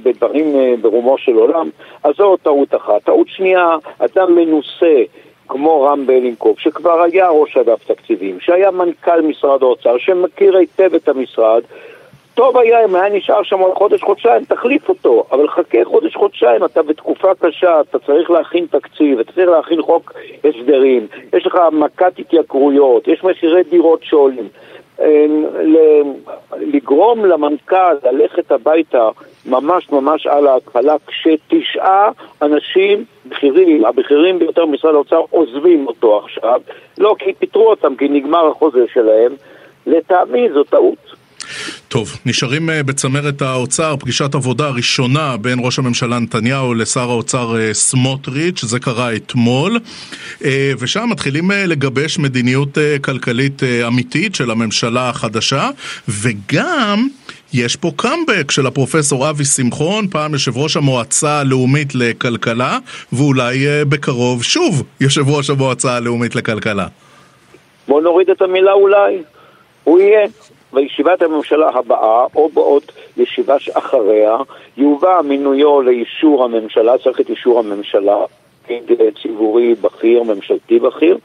[0.03, 1.69] בדברים אה, ברומו של עולם,
[2.03, 3.03] אז זו טעות אחת.
[3.05, 5.03] טעות שנייה, אדם מנוסה.
[5.49, 11.09] כמו רם בלינקוב, שכבר היה ראש אגף תקציבים, שהיה מנכ"ל משרד האוצר, שמכיר היטב את
[11.09, 11.63] המשרד,
[12.39, 17.35] טוב היה אם היה נשאר שם עוד חודש-חודשיים, תחליף אותו, אבל חכה חודש-חודשיים, אתה בתקופה
[17.35, 20.13] קשה, אתה צריך להכין תקציב, אתה צריך להכין חוק
[20.45, 24.49] הסדרים, יש לך מכת התייקרויות, יש מחירי דירות שעולים.
[25.01, 25.45] אמ,
[26.61, 29.09] לגרום למנכ"ל ללכת הביתה
[29.47, 32.11] ממש ממש על ההתחלה, כשתשעה
[32.43, 36.61] אנשים בכירים, הבכירים ביותר במשרד האוצר, עוזבים אותו עכשיו,
[36.99, 39.33] לא כי פיטרו אותם, כי נגמר החוזה שלהם,
[39.87, 41.08] לטעמי זו טעות.
[41.89, 47.75] טוב, נשארים אה, בצמרת האוצר, פגישת עבודה ראשונה בין ראש הממשלה נתניהו לשר האוצר אה,
[47.75, 49.79] סמוטריץ', זה קרה אתמול,
[50.45, 55.71] אה, ושם מתחילים לגבש מדיניות כלכלית אמיתית של הממשלה החדשה,
[56.09, 57.09] וגם...
[57.53, 62.79] יש פה קאמבק של הפרופסור אבי שמחון, פעם יושב ראש המועצה הלאומית לכלכלה,
[63.13, 66.87] ואולי בקרוב שוב יושב ראש המועצה הלאומית לכלכלה.
[67.89, 69.23] בוא נוריד את המילה אולי,
[69.85, 70.29] הוא יהיה.
[70.73, 72.83] בישיבת הממשלה הבאה, או בעוד
[73.17, 74.37] ישיבה אחריה,
[74.77, 78.17] יובא מינויו לאישור הממשלה, צריך את אישור הממשלה,
[79.23, 81.19] ציבורי בכיר, ממשלתי בכיר,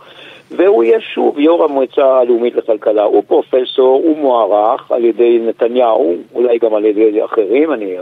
[0.56, 3.04] והוא יהיה שוב יו"ר המועצה הלאומית לכלכלה.
[3.04, 7.96] הוא פרופסור, הוא מוערך על ידי נתניהו, אולי גם על ידי אחרים, אני,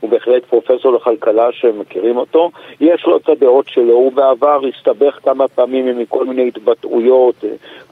[0.00, 2.50] הוא בהחלט פרופסור לכלכלה שמכירים אותו.
[2.80, 7.44] יש לו את הדעות שלו, הוא בעבר הסתבך כמה פעמים עם כל מיני התבטאויות,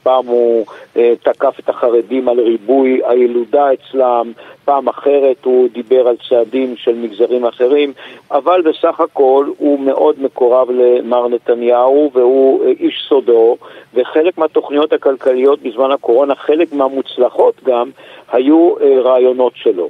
[0.03, 0.65] פעם הוא
[0.97, 4.31] אה, תקף את החרדים על ריבוי הילודה אצלם,
[4.65, 7.93] פעם אחרת הוא דיבר על צעדים של מגזרים אחרים,
[8.31, 13.57] אבל בסך הכל הוא מאוד מקורב למר נתניהו והוא אה, איש סודו,
[14.03, 17.89] וחלק מהתוכניות הכלכליות בזמן הקורונה, חלק מהמוצלחות גם,
[18.31, 19.89] היו אה, רעיונות שלו.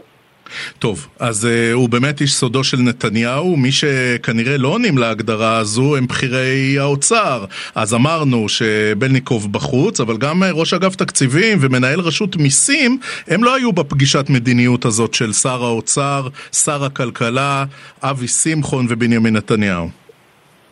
[0.79, 5.95] טוב, אז uh, הוא באמת איש סודו של נתניהו, מי שכנראה לא עונים להגדרה הזו
[5.95, 7.45] הם בכירי האוצר.
[7.75, 12.97] אז אמרנו שבלניקוב בחוץ, אבל גם ראש אגף תקציבים ומנהל רשות מיסים,
[13.27, 17.65] הם לא היו בפגישת מדיניות הזאת של שר האוצר, שר הכלכלה,
[18.03, 20.02] אבי שמחון ובנימין נתניהו.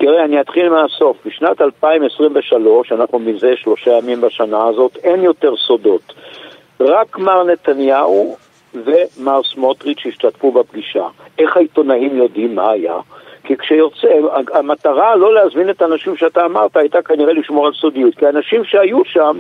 [0.02, 1.18] תראה, אני אתחיל מהסוף.
[1.26, 6.14] בשנת 2023, אנחנו מזה שלושה ימים בשנה הזאת, אין יותר סודות.
[6.80, 8.36] רק מר נתניהו
[8.74, 11.08] ומר סמוטריץ' השתתפו בפגישה.
[11.40, 12.96] איך העיתונאים יודעים מה היה?
[13.44, 14.08] כי כשיוצא,
[14.54, 18.16] המטרה לא להזמין את האנשים שאתה אמרת הייתה כנראה לשמור על סודיות.
[18.16, 19.40] כי האנשים שהיו שם,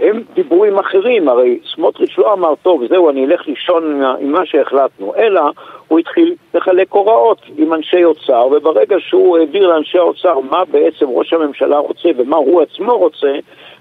[0.00, 4.46] הם דיברו עם אחרים, הרי סמוטריץ' לא אמר, טוב, זהו, אני אלך לישון עם מה
[4.46, 5.42] שהחלטנו, אלא
[5.88, 11.32] הוא התחיל לחלק הוראות עם אנשי אוצר, וברגע שהוא העביר לאנשי האוצר מה בעצם ראש
[11.32, 13.32] הממשלה רוצה ומה הוא עצמו רוצה,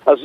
[0.05, 0.18] אז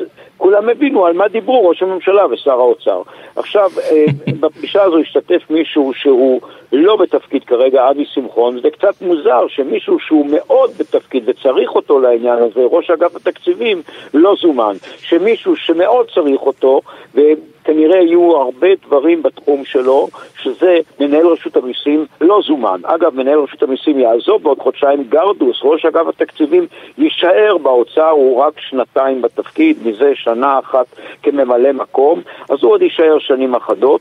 [0.43, 3.03] כולם הבינו על מה דיברו ראש הממשלה ושר האוצר.
[3.37, 4.05] עכשיו, אה,
[4.41, 6.41] בפגישה הזו השתתף מישהו שהוא
[6.73, 12.39] לא בתפקיד כרגע, אבי שמחון, זה קצת מוזר שמישהו שהוא מאוד בתפקיד וצריך אותו לעניין
[12.39, 13.83] הזה, ראש אגף התקציבים,
[14.15, 14.77] לא זומן.
[14.99, 16.81] שמישהו שמאוד צריך אותו,
[17.15, 20.09] וכנראה יהיו הרבה דברים בתחום שלו,
[20.43, 22.81] שזה מנהל רשות המיסים, לא זומן.
[22.85, 26.67] אגב, מנהל רשות המיסים יעזוב בעוד חודשיים גרדוס, ראש אגף התקציבים,
[26.99, 30.87] יישאר באוצר, הוא רק שנתיים בתפקיד, מזה שנה אחת
[31.23, 32.21] כממלא מקום,
[32.51, 34.01] אז הוא עוד יישאר שנים אחדות.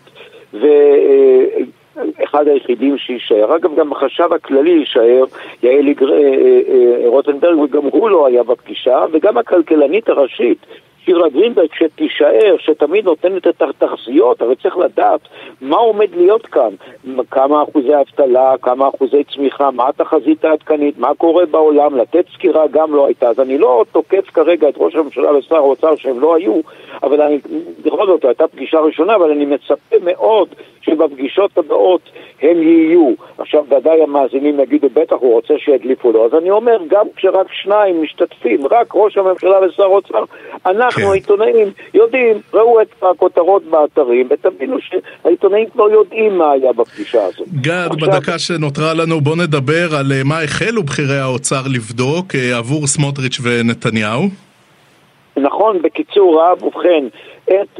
[0.53, 0.67] ו...
[2.23, 3.55] אחד היחידים שיישאר.
[3.55, 5.23] אגב, גם החשב הכללי יישאר,
[5.63, 6.59] יעל אה, אה,
[7.03, 10.57] אה, רוטנברג, וגם הוא לא היה בפגישה, וגם הכלכלנית הראשית,
[11.05, 15.19] שירה גרינברג, שתישאר, שתמיד נותנת את התחזיות, הרי צריך לדעת
[15.61, 16.69] מה עומד להיות כאן,
[17.31, 22.95] כמה אחוזי אבטלה, כמה אחוזי צמיחה, מה התחזית העדכנית, מה קורה בעולם, לתת סקירה גם
[22.95, 23.29] לא הייתה.
[23.29, 26.59] אז אני לא תוקף כרגע את ראש הממשלה ושר האוצר שהם לא היו,
[27.03, 27.39] אבל אני,
[27.85, 30.47] בכל זאת, הייתה פגישה ראשונה, אבל אני מצפה מאוד
[30.81, 32.01] שבפגישות הבאות
[32.41, 33.11] הם יהיו.
[33.37, 36.25] עכשיו ודאי המאזינים יגידו, בטח הוא רוצה שידליפו לו.
[36.25, 40.23] אז אני אומר, גם כשרק שניים משתתפים, רק ראש הממשלה ושר האוצר,
[40.65, 41.03] אנחנו כן.
[41.03, 47.47] העיתונאים יודעים, ראו את הכותרות באתרים, ותבינו שהעיתונאים כבר יודעים מה היה בפגישה הזאת.
[47.61, 48.09] גד, עכשיו...
[48.09, 53.39] בדקה שנותרה לנו, בוא נדבר על אה, מה החלו בכירי האוצר לבדוק אה, עבור סמוטריץ'
[53.43, 54.23] ונתניהו.
[55.37, 57.05] נכון, בקיצור רב, ובכן,
[57.45, 57.79] את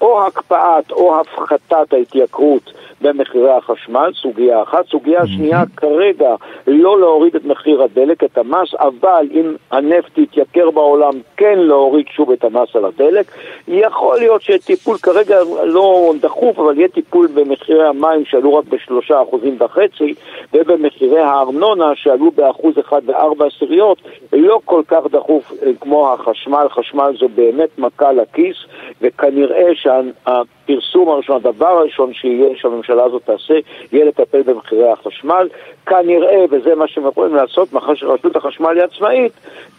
[0.00, 4.86] או הקפאת או הפחתת ההתייקרות במחירי החשמל, סוגיה אחת.
[4.86, 6.34] סוגיה שנייה, כרגע
[6.66, 12.30] לא להוריד את מחיר הדלק, את המס, אבל אם הנפט יתייקר בעולם, כן להוריד שוב
[12.30, 13.26] את המס על הדלק.
[13.68, 19.56] יכול להיות שטיפול כרגע לא דחוף, אבל יהיה טיפול במחירי המים שעלו רק בשלושה אחוזים
[19.60, 20.14] וחצי,
[20.54, 23.98] ובמחירי הארנונה שעלו באחוז אחד וארבע עשיריות,
[24.32, 26.66] לא כל כך דחוף אה, כמו החשמל.
[26.70, 28.56] חשמל זו באמת מכה לכיס,
[29.00, 33.54] וכנראה שהפרסום הראשון, הדבר הראשון שיהיה, שהממשלה הזאת תעשה,
[33.92, 35.48] יהיה לטפל במחירי החשמל.
[35.86, 39.32] כנראה, וזה מה שהם יכולים לעשות, מאחר שרשות החשמל היא עצמאית,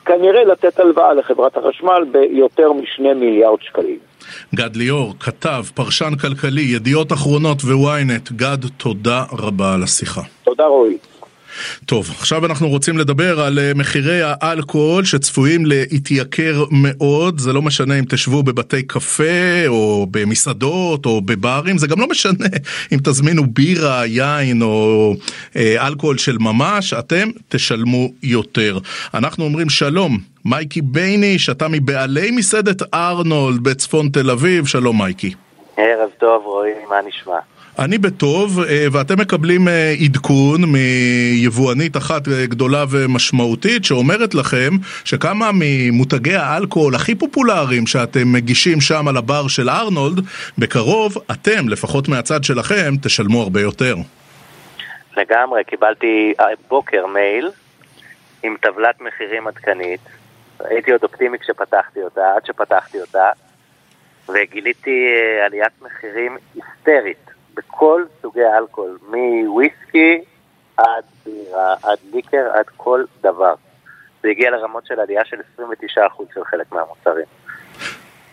[0.05, 3.97] כנראה לתת הלוואה לחברת החשמל ביותר משני מיליארד שקלים.
[4.55, 8.31] גד ליאור, כתב, פרשן כלכלי, ידיעות אחרונות וויינט.
[8.31, 10.21] גד, תודה רבה על השיחה.
[10.43, 10.97] תודה רועי.
[11.86, 17.99] טוב, עכשיו אנחנו רוצים לדבר על אה, מחירי האלכוהול שצפויים להתייקר מאוד, זה לא משנה
[17.99, 22.47] אם תשבו בבתי קפה או במסעדות או בברים, זה גם לא משנה
[22.93, 25.14] אם תזמינו בירה, יין או
[25.55, 28.78] אה, אלכוהול של ממש, אתם תשלמו יותר.
[29.14, 35.34] אנחנו אומרים שלום, מייקי בייניש, אתה מבעלי מסעדת ארנולד בצפון תל אביב, שלום מייקי.
[35.78, 37.53] ערב טוב רועי, מה נשמע?
[37.80, 44.69] אני בטוב, אה, ואתם מקבלים אה, עדכון מיבואנית אחת אה, גדולה ומשמעותית שאומרת לכם
[45.05, 50.19] שכמה ממותגי האלכוהול הכי פופולריים שאתם מגישים שם על הבר של ארנולד,
[50.57, 53.95] בקרוב אתם, לפחות מהצד שלכם, תשלמו הרבה יותר.
[55.17, 56.34] לגמרי, קיבלתי
[56.67, 57.51] בוקר מייל
[58.43, 59.99] עם טבלת מחירים עדכנית.
[60.59, 63.30] הייתי עוד אופטימי כשפתחתי אותה, עד שפתחתי אותה,
[64.30, 65.07] וגיליתי
[65.45, 67.22] עליית מחירים היסטרית.
[67.54, 70.24] בכל סוגי האלכוהול, מוויסקי
[70.78, 73.54] עד בירה, עד ליקר, עד כל דבר.
[74.22, 77.26] זה הגיע לרמות של עלייה של 29% של חלק מהמוצרים.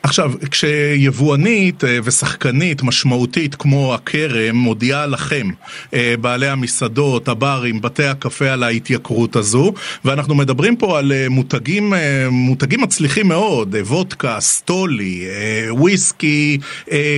[0.02, 5.48] עכשיו, כשיבואנית אה, ושחקנית משמעותית כמו הכרם מודיעה לכם,
[5.94, 9.72] אה, בעלי המסעדות, הברים, בתי הקפה על ההתייקרות הזו,
[10.04, 11.92] ואנחנו מדברים פה על אה, מותגים,
[12.30, 15.24] מותגים מצליחים מאוד, וודקה, סטולי,
[15.70, 16.58] וויסקי,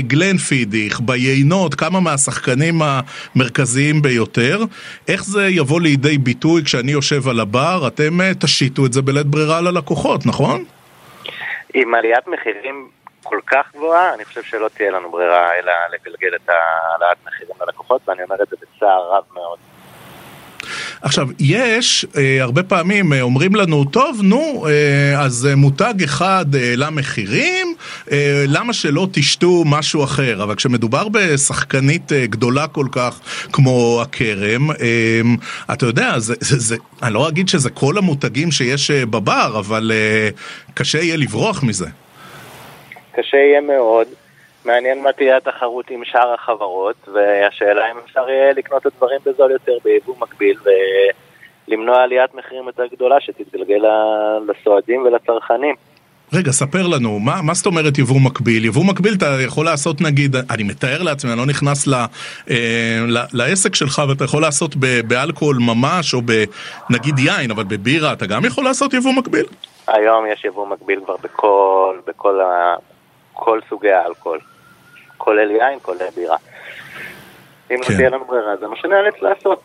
[0.06, 4.64] גלנפידיך, ביינות, כמה מהשחקנים המרכזיים ביותר.
[5.08, 7.86] איך זה יבוא לידי ביטוי כשאני יושב על הבר?
[7.86, 10.64] אתם תשיתו את זה בלית ברירה ללקוחות, נכון?
[11.74, 12.90] עם עליית מחירים
[13.22, 18.08] כל כך גבוהה, אני חושב שלא תהיה לנו ברירה אלא לגלגל את העלאת מחירים ללקוחות,
[18.08, 19.58] ואני אומר את זה בצער רב מאוד.
[21.02, 26.46] עכשיו, יש, אה, הרבה פעמים אה, אומרים לנו, טוב, נו, אה, אז אה, מותג אחד
[26.54, 27.74] העלה אה, מחירים,
[28.12, 30.42] אה, למה שלא תשתו משהו אחר?
[30.42, 33.20] אבל כשמדובר בשחקנית אה, גדולה כל כך
[33.52, 35.20] כמו הכרם, אה,
[35.72, 39.92] אתה יודע, זה, זה, זה, אני לא אגיד שזה כל המותגים שיש אה, בבר, אבל
[39.94, 40.28] אה,
[40.74, 41.86] קשה יהיה לברוח מזה.
[43.12, 44.21] קשה יהיה מאוד.
[44.64, 49.50] מעניין מה תהיה התחרות עם שאר החברות, והשאלה אם אפשר יהיה לקנות את הדברים בזול
[49.50, 50.58] יותר ביבוא מקביל
[51.68, 53.82] ולמנוע עליית מחירים יותר גדולה שתתגלגל
[54.48, 55.74] לסועדים ולצרכנים.
[56.34, 58.64] רגע, ספר לנו, מה, מה זאת אומרת יבוא מקביל?
[58.64, 61.94] יבוא מקביל אתה יכול לעשות נגיד, אני מתאר לעצמי, אני לא נכנס ל,
[62.50, 68.12] אה, ל, לעסק שלך ואתה יכול לעשות ב, באלכוהול ממש, או בנגיד יין, אבל בבירה
[68.12, 69.44] אתה גם יכול לעשות יבוא מקביל?
[69.88, 72.74] היום יש יבוא מקביל כבר בכל, בכל ה,
[73.32, 74.38] כל סוגי האלכוהול.
[75.22, 76.36] כולל יין, כולל בירה.
[77.70, 77.92] אם לא כן.
[77.92, 79.62] לא תהיה לנו ברירה, זה מה שנאלץ לעשות.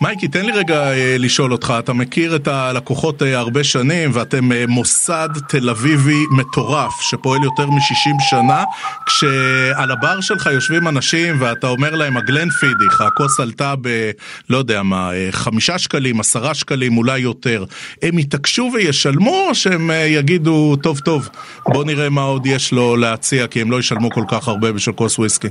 [0.00, 4.52] מייקי, תן לי רגע אה, לשאול אותך, אתה מכיר את הלקוחות אה, הרבה שנים ואתם
[4.52, 8.64] אה, מוסד תל אביבי מטורף שפועל יותר מ-60 שנה,
[9.06, 14.10] כשעל הבר שלך יושבים אנשים ואתה אומר להם הגלן פידיך, הכוס עלתה ב...
[14.50, 17.64] לא יודע מה, חמישה שקלים, עשרה שקלים, אולי יותר,
[18.02, 21.28] הם יתעקשו וישלמו או שהם יגידו, טוב טוב,
[21.68, 24.94] בוא נראה מה עוד יש לו להציע כי הם לא ישלמו כל כך הרבה בשביל
[24.94, 25.48] כוס וויסקי?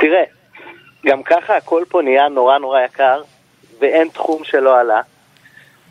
[0.00, 0.35] תראה,
[1.06, 3.22] גם ככה הכל פה נהיה נורא נורא יקר,
[3.78, 5.00] ואין תחום שלא עלה.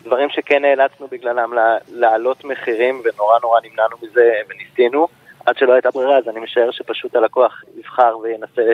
[0.04, 1.54] דברים שכן נאלצנו בגללם
[1.92, 5.08] להעלות מחירים, ונורא נורא נמנענו מזה וניסינו,
[5.46, 8.74] עד שלא הייתה ברירה, אז אני משער שפשוט הלקוח יבחר וינסה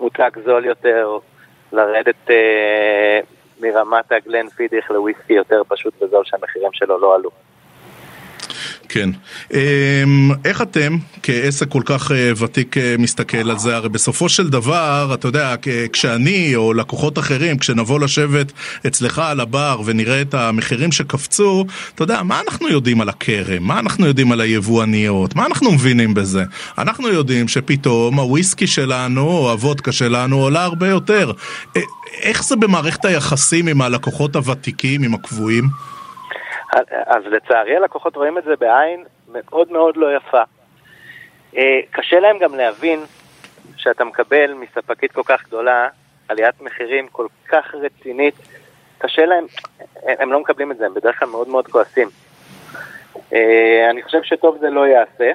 [0.00, 1.18] מותג זול יותר,
[1.72, 3.20] לרדת אה,
[3.60, 7.30] מרמת הגלן פידיך לוויסקי יותר פשוט וזול שהמחירים שלו לא עלו.
[8.92, 9.10] כן.
[9.54, 13.76] אמ, איך אתם, כעסק כל כך אה, ותיק, אה, מסתכל על זה?
[13.76, 15.54] הרי בסופו של דבר, אתה יודע,
[15.92, 18.52] כשאני או לקוחות אחרים, כשנבוא לשבת
[18.86, 21.64] אצלך על הבר ונראה את המחירים שקפצו,
[21.94, 23.62] אתה יודע, מה אנחנו יודעים על הכרם?
[23.62, 25.36] מה אנחנו יודעים על היבואניות?
[25.36, 26.44] מה אנחנו מבינים בזה?
[26.78, 31.32] אנחנו יודעים שפתאום הוויסקי שלנו, או הוודקה שלנו, עולה הרבה יותר.
[32.22, 35.91] איך זה במערכת היחסים עם הלקוחות הוותיקים, עם הקבועים?
[37.06, 40.42] אז לצערי הלקוחות רואים את זה בעין מאוד מאוד לא יפה.
[41.56, 43.00] אה, קשה להם גם להבין
[43.76, 45.88] שאתה מקבל מספקית כל כך גדולה
[46.28, 48.34] עליית מחירים כל כך רצינית,
[48.98, 49.46] קשה להם,
[50.06, 52.08] הם לא מקבלים את זה, הם בדרך כלל מאוד מאוד כועסים.
[53.32, 55.30] אה, אני חושב שטוב זה לא יעשה,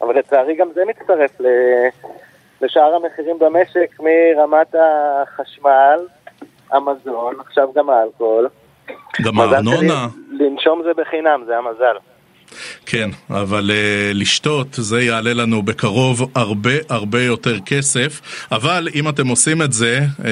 [0.00, 1.30] אבל לצערי גם זה מצטרף
[2.60, 5.98] לשאר המחירים במשק, מרמת החשמל,
[6.70, 8.48] המזון, עכשיו גם האלכוהול.
[9.22, 10.06] גם הארנונה.
[10.40, 11.96] לנשום זה בחינם, זה המזל.
[12.86, 18.20] כן, אבל uh, לשתות זה יעלה לנו בקרוב הרבה הרבה יותר כסף,
[18.52, 20.24] אבל אם אתם עושים את זה, אה,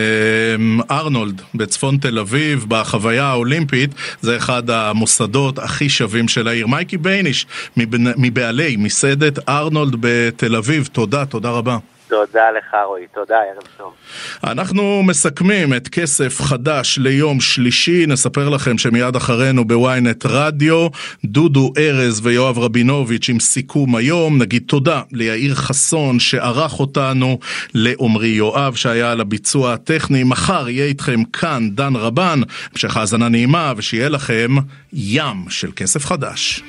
[0.91, 3.91] ארנולד בצפון תל אביב, בחוויה האולימפית,
[4.21, 6.67] זה אחד המוסדות הכי שווים של העיר.
[6.67, 7.47] מייקי בייניש,
[8.17, 11.79] מבעלי מסעדת ארנולד בתל אביב, תודה, תודה רבה.
[12.09, 13.93] תודה לך רועי, תודה, ערב טוב.
[14.45, 20.89] אנחנו מסכמים את כסף חדש ליום שלישי, נספר לכם שמיד אחרינו בוויינט רדיו,
[21.25, 27.39] דודו ארז ויואב רבינוביץ' עם סיכום היום, נגיד תודה ליאיר חסון שערך אותנו,
[27.75, 32.41] לעומרי יואב שהיה על הביצוע הטכני, מחר יהיה איתכם כאן דן רבן,
[32.73, 34.51] המשך האזנה נעימה ושיהיה לכם
[34.93, 36.63] ים של כסף חדש.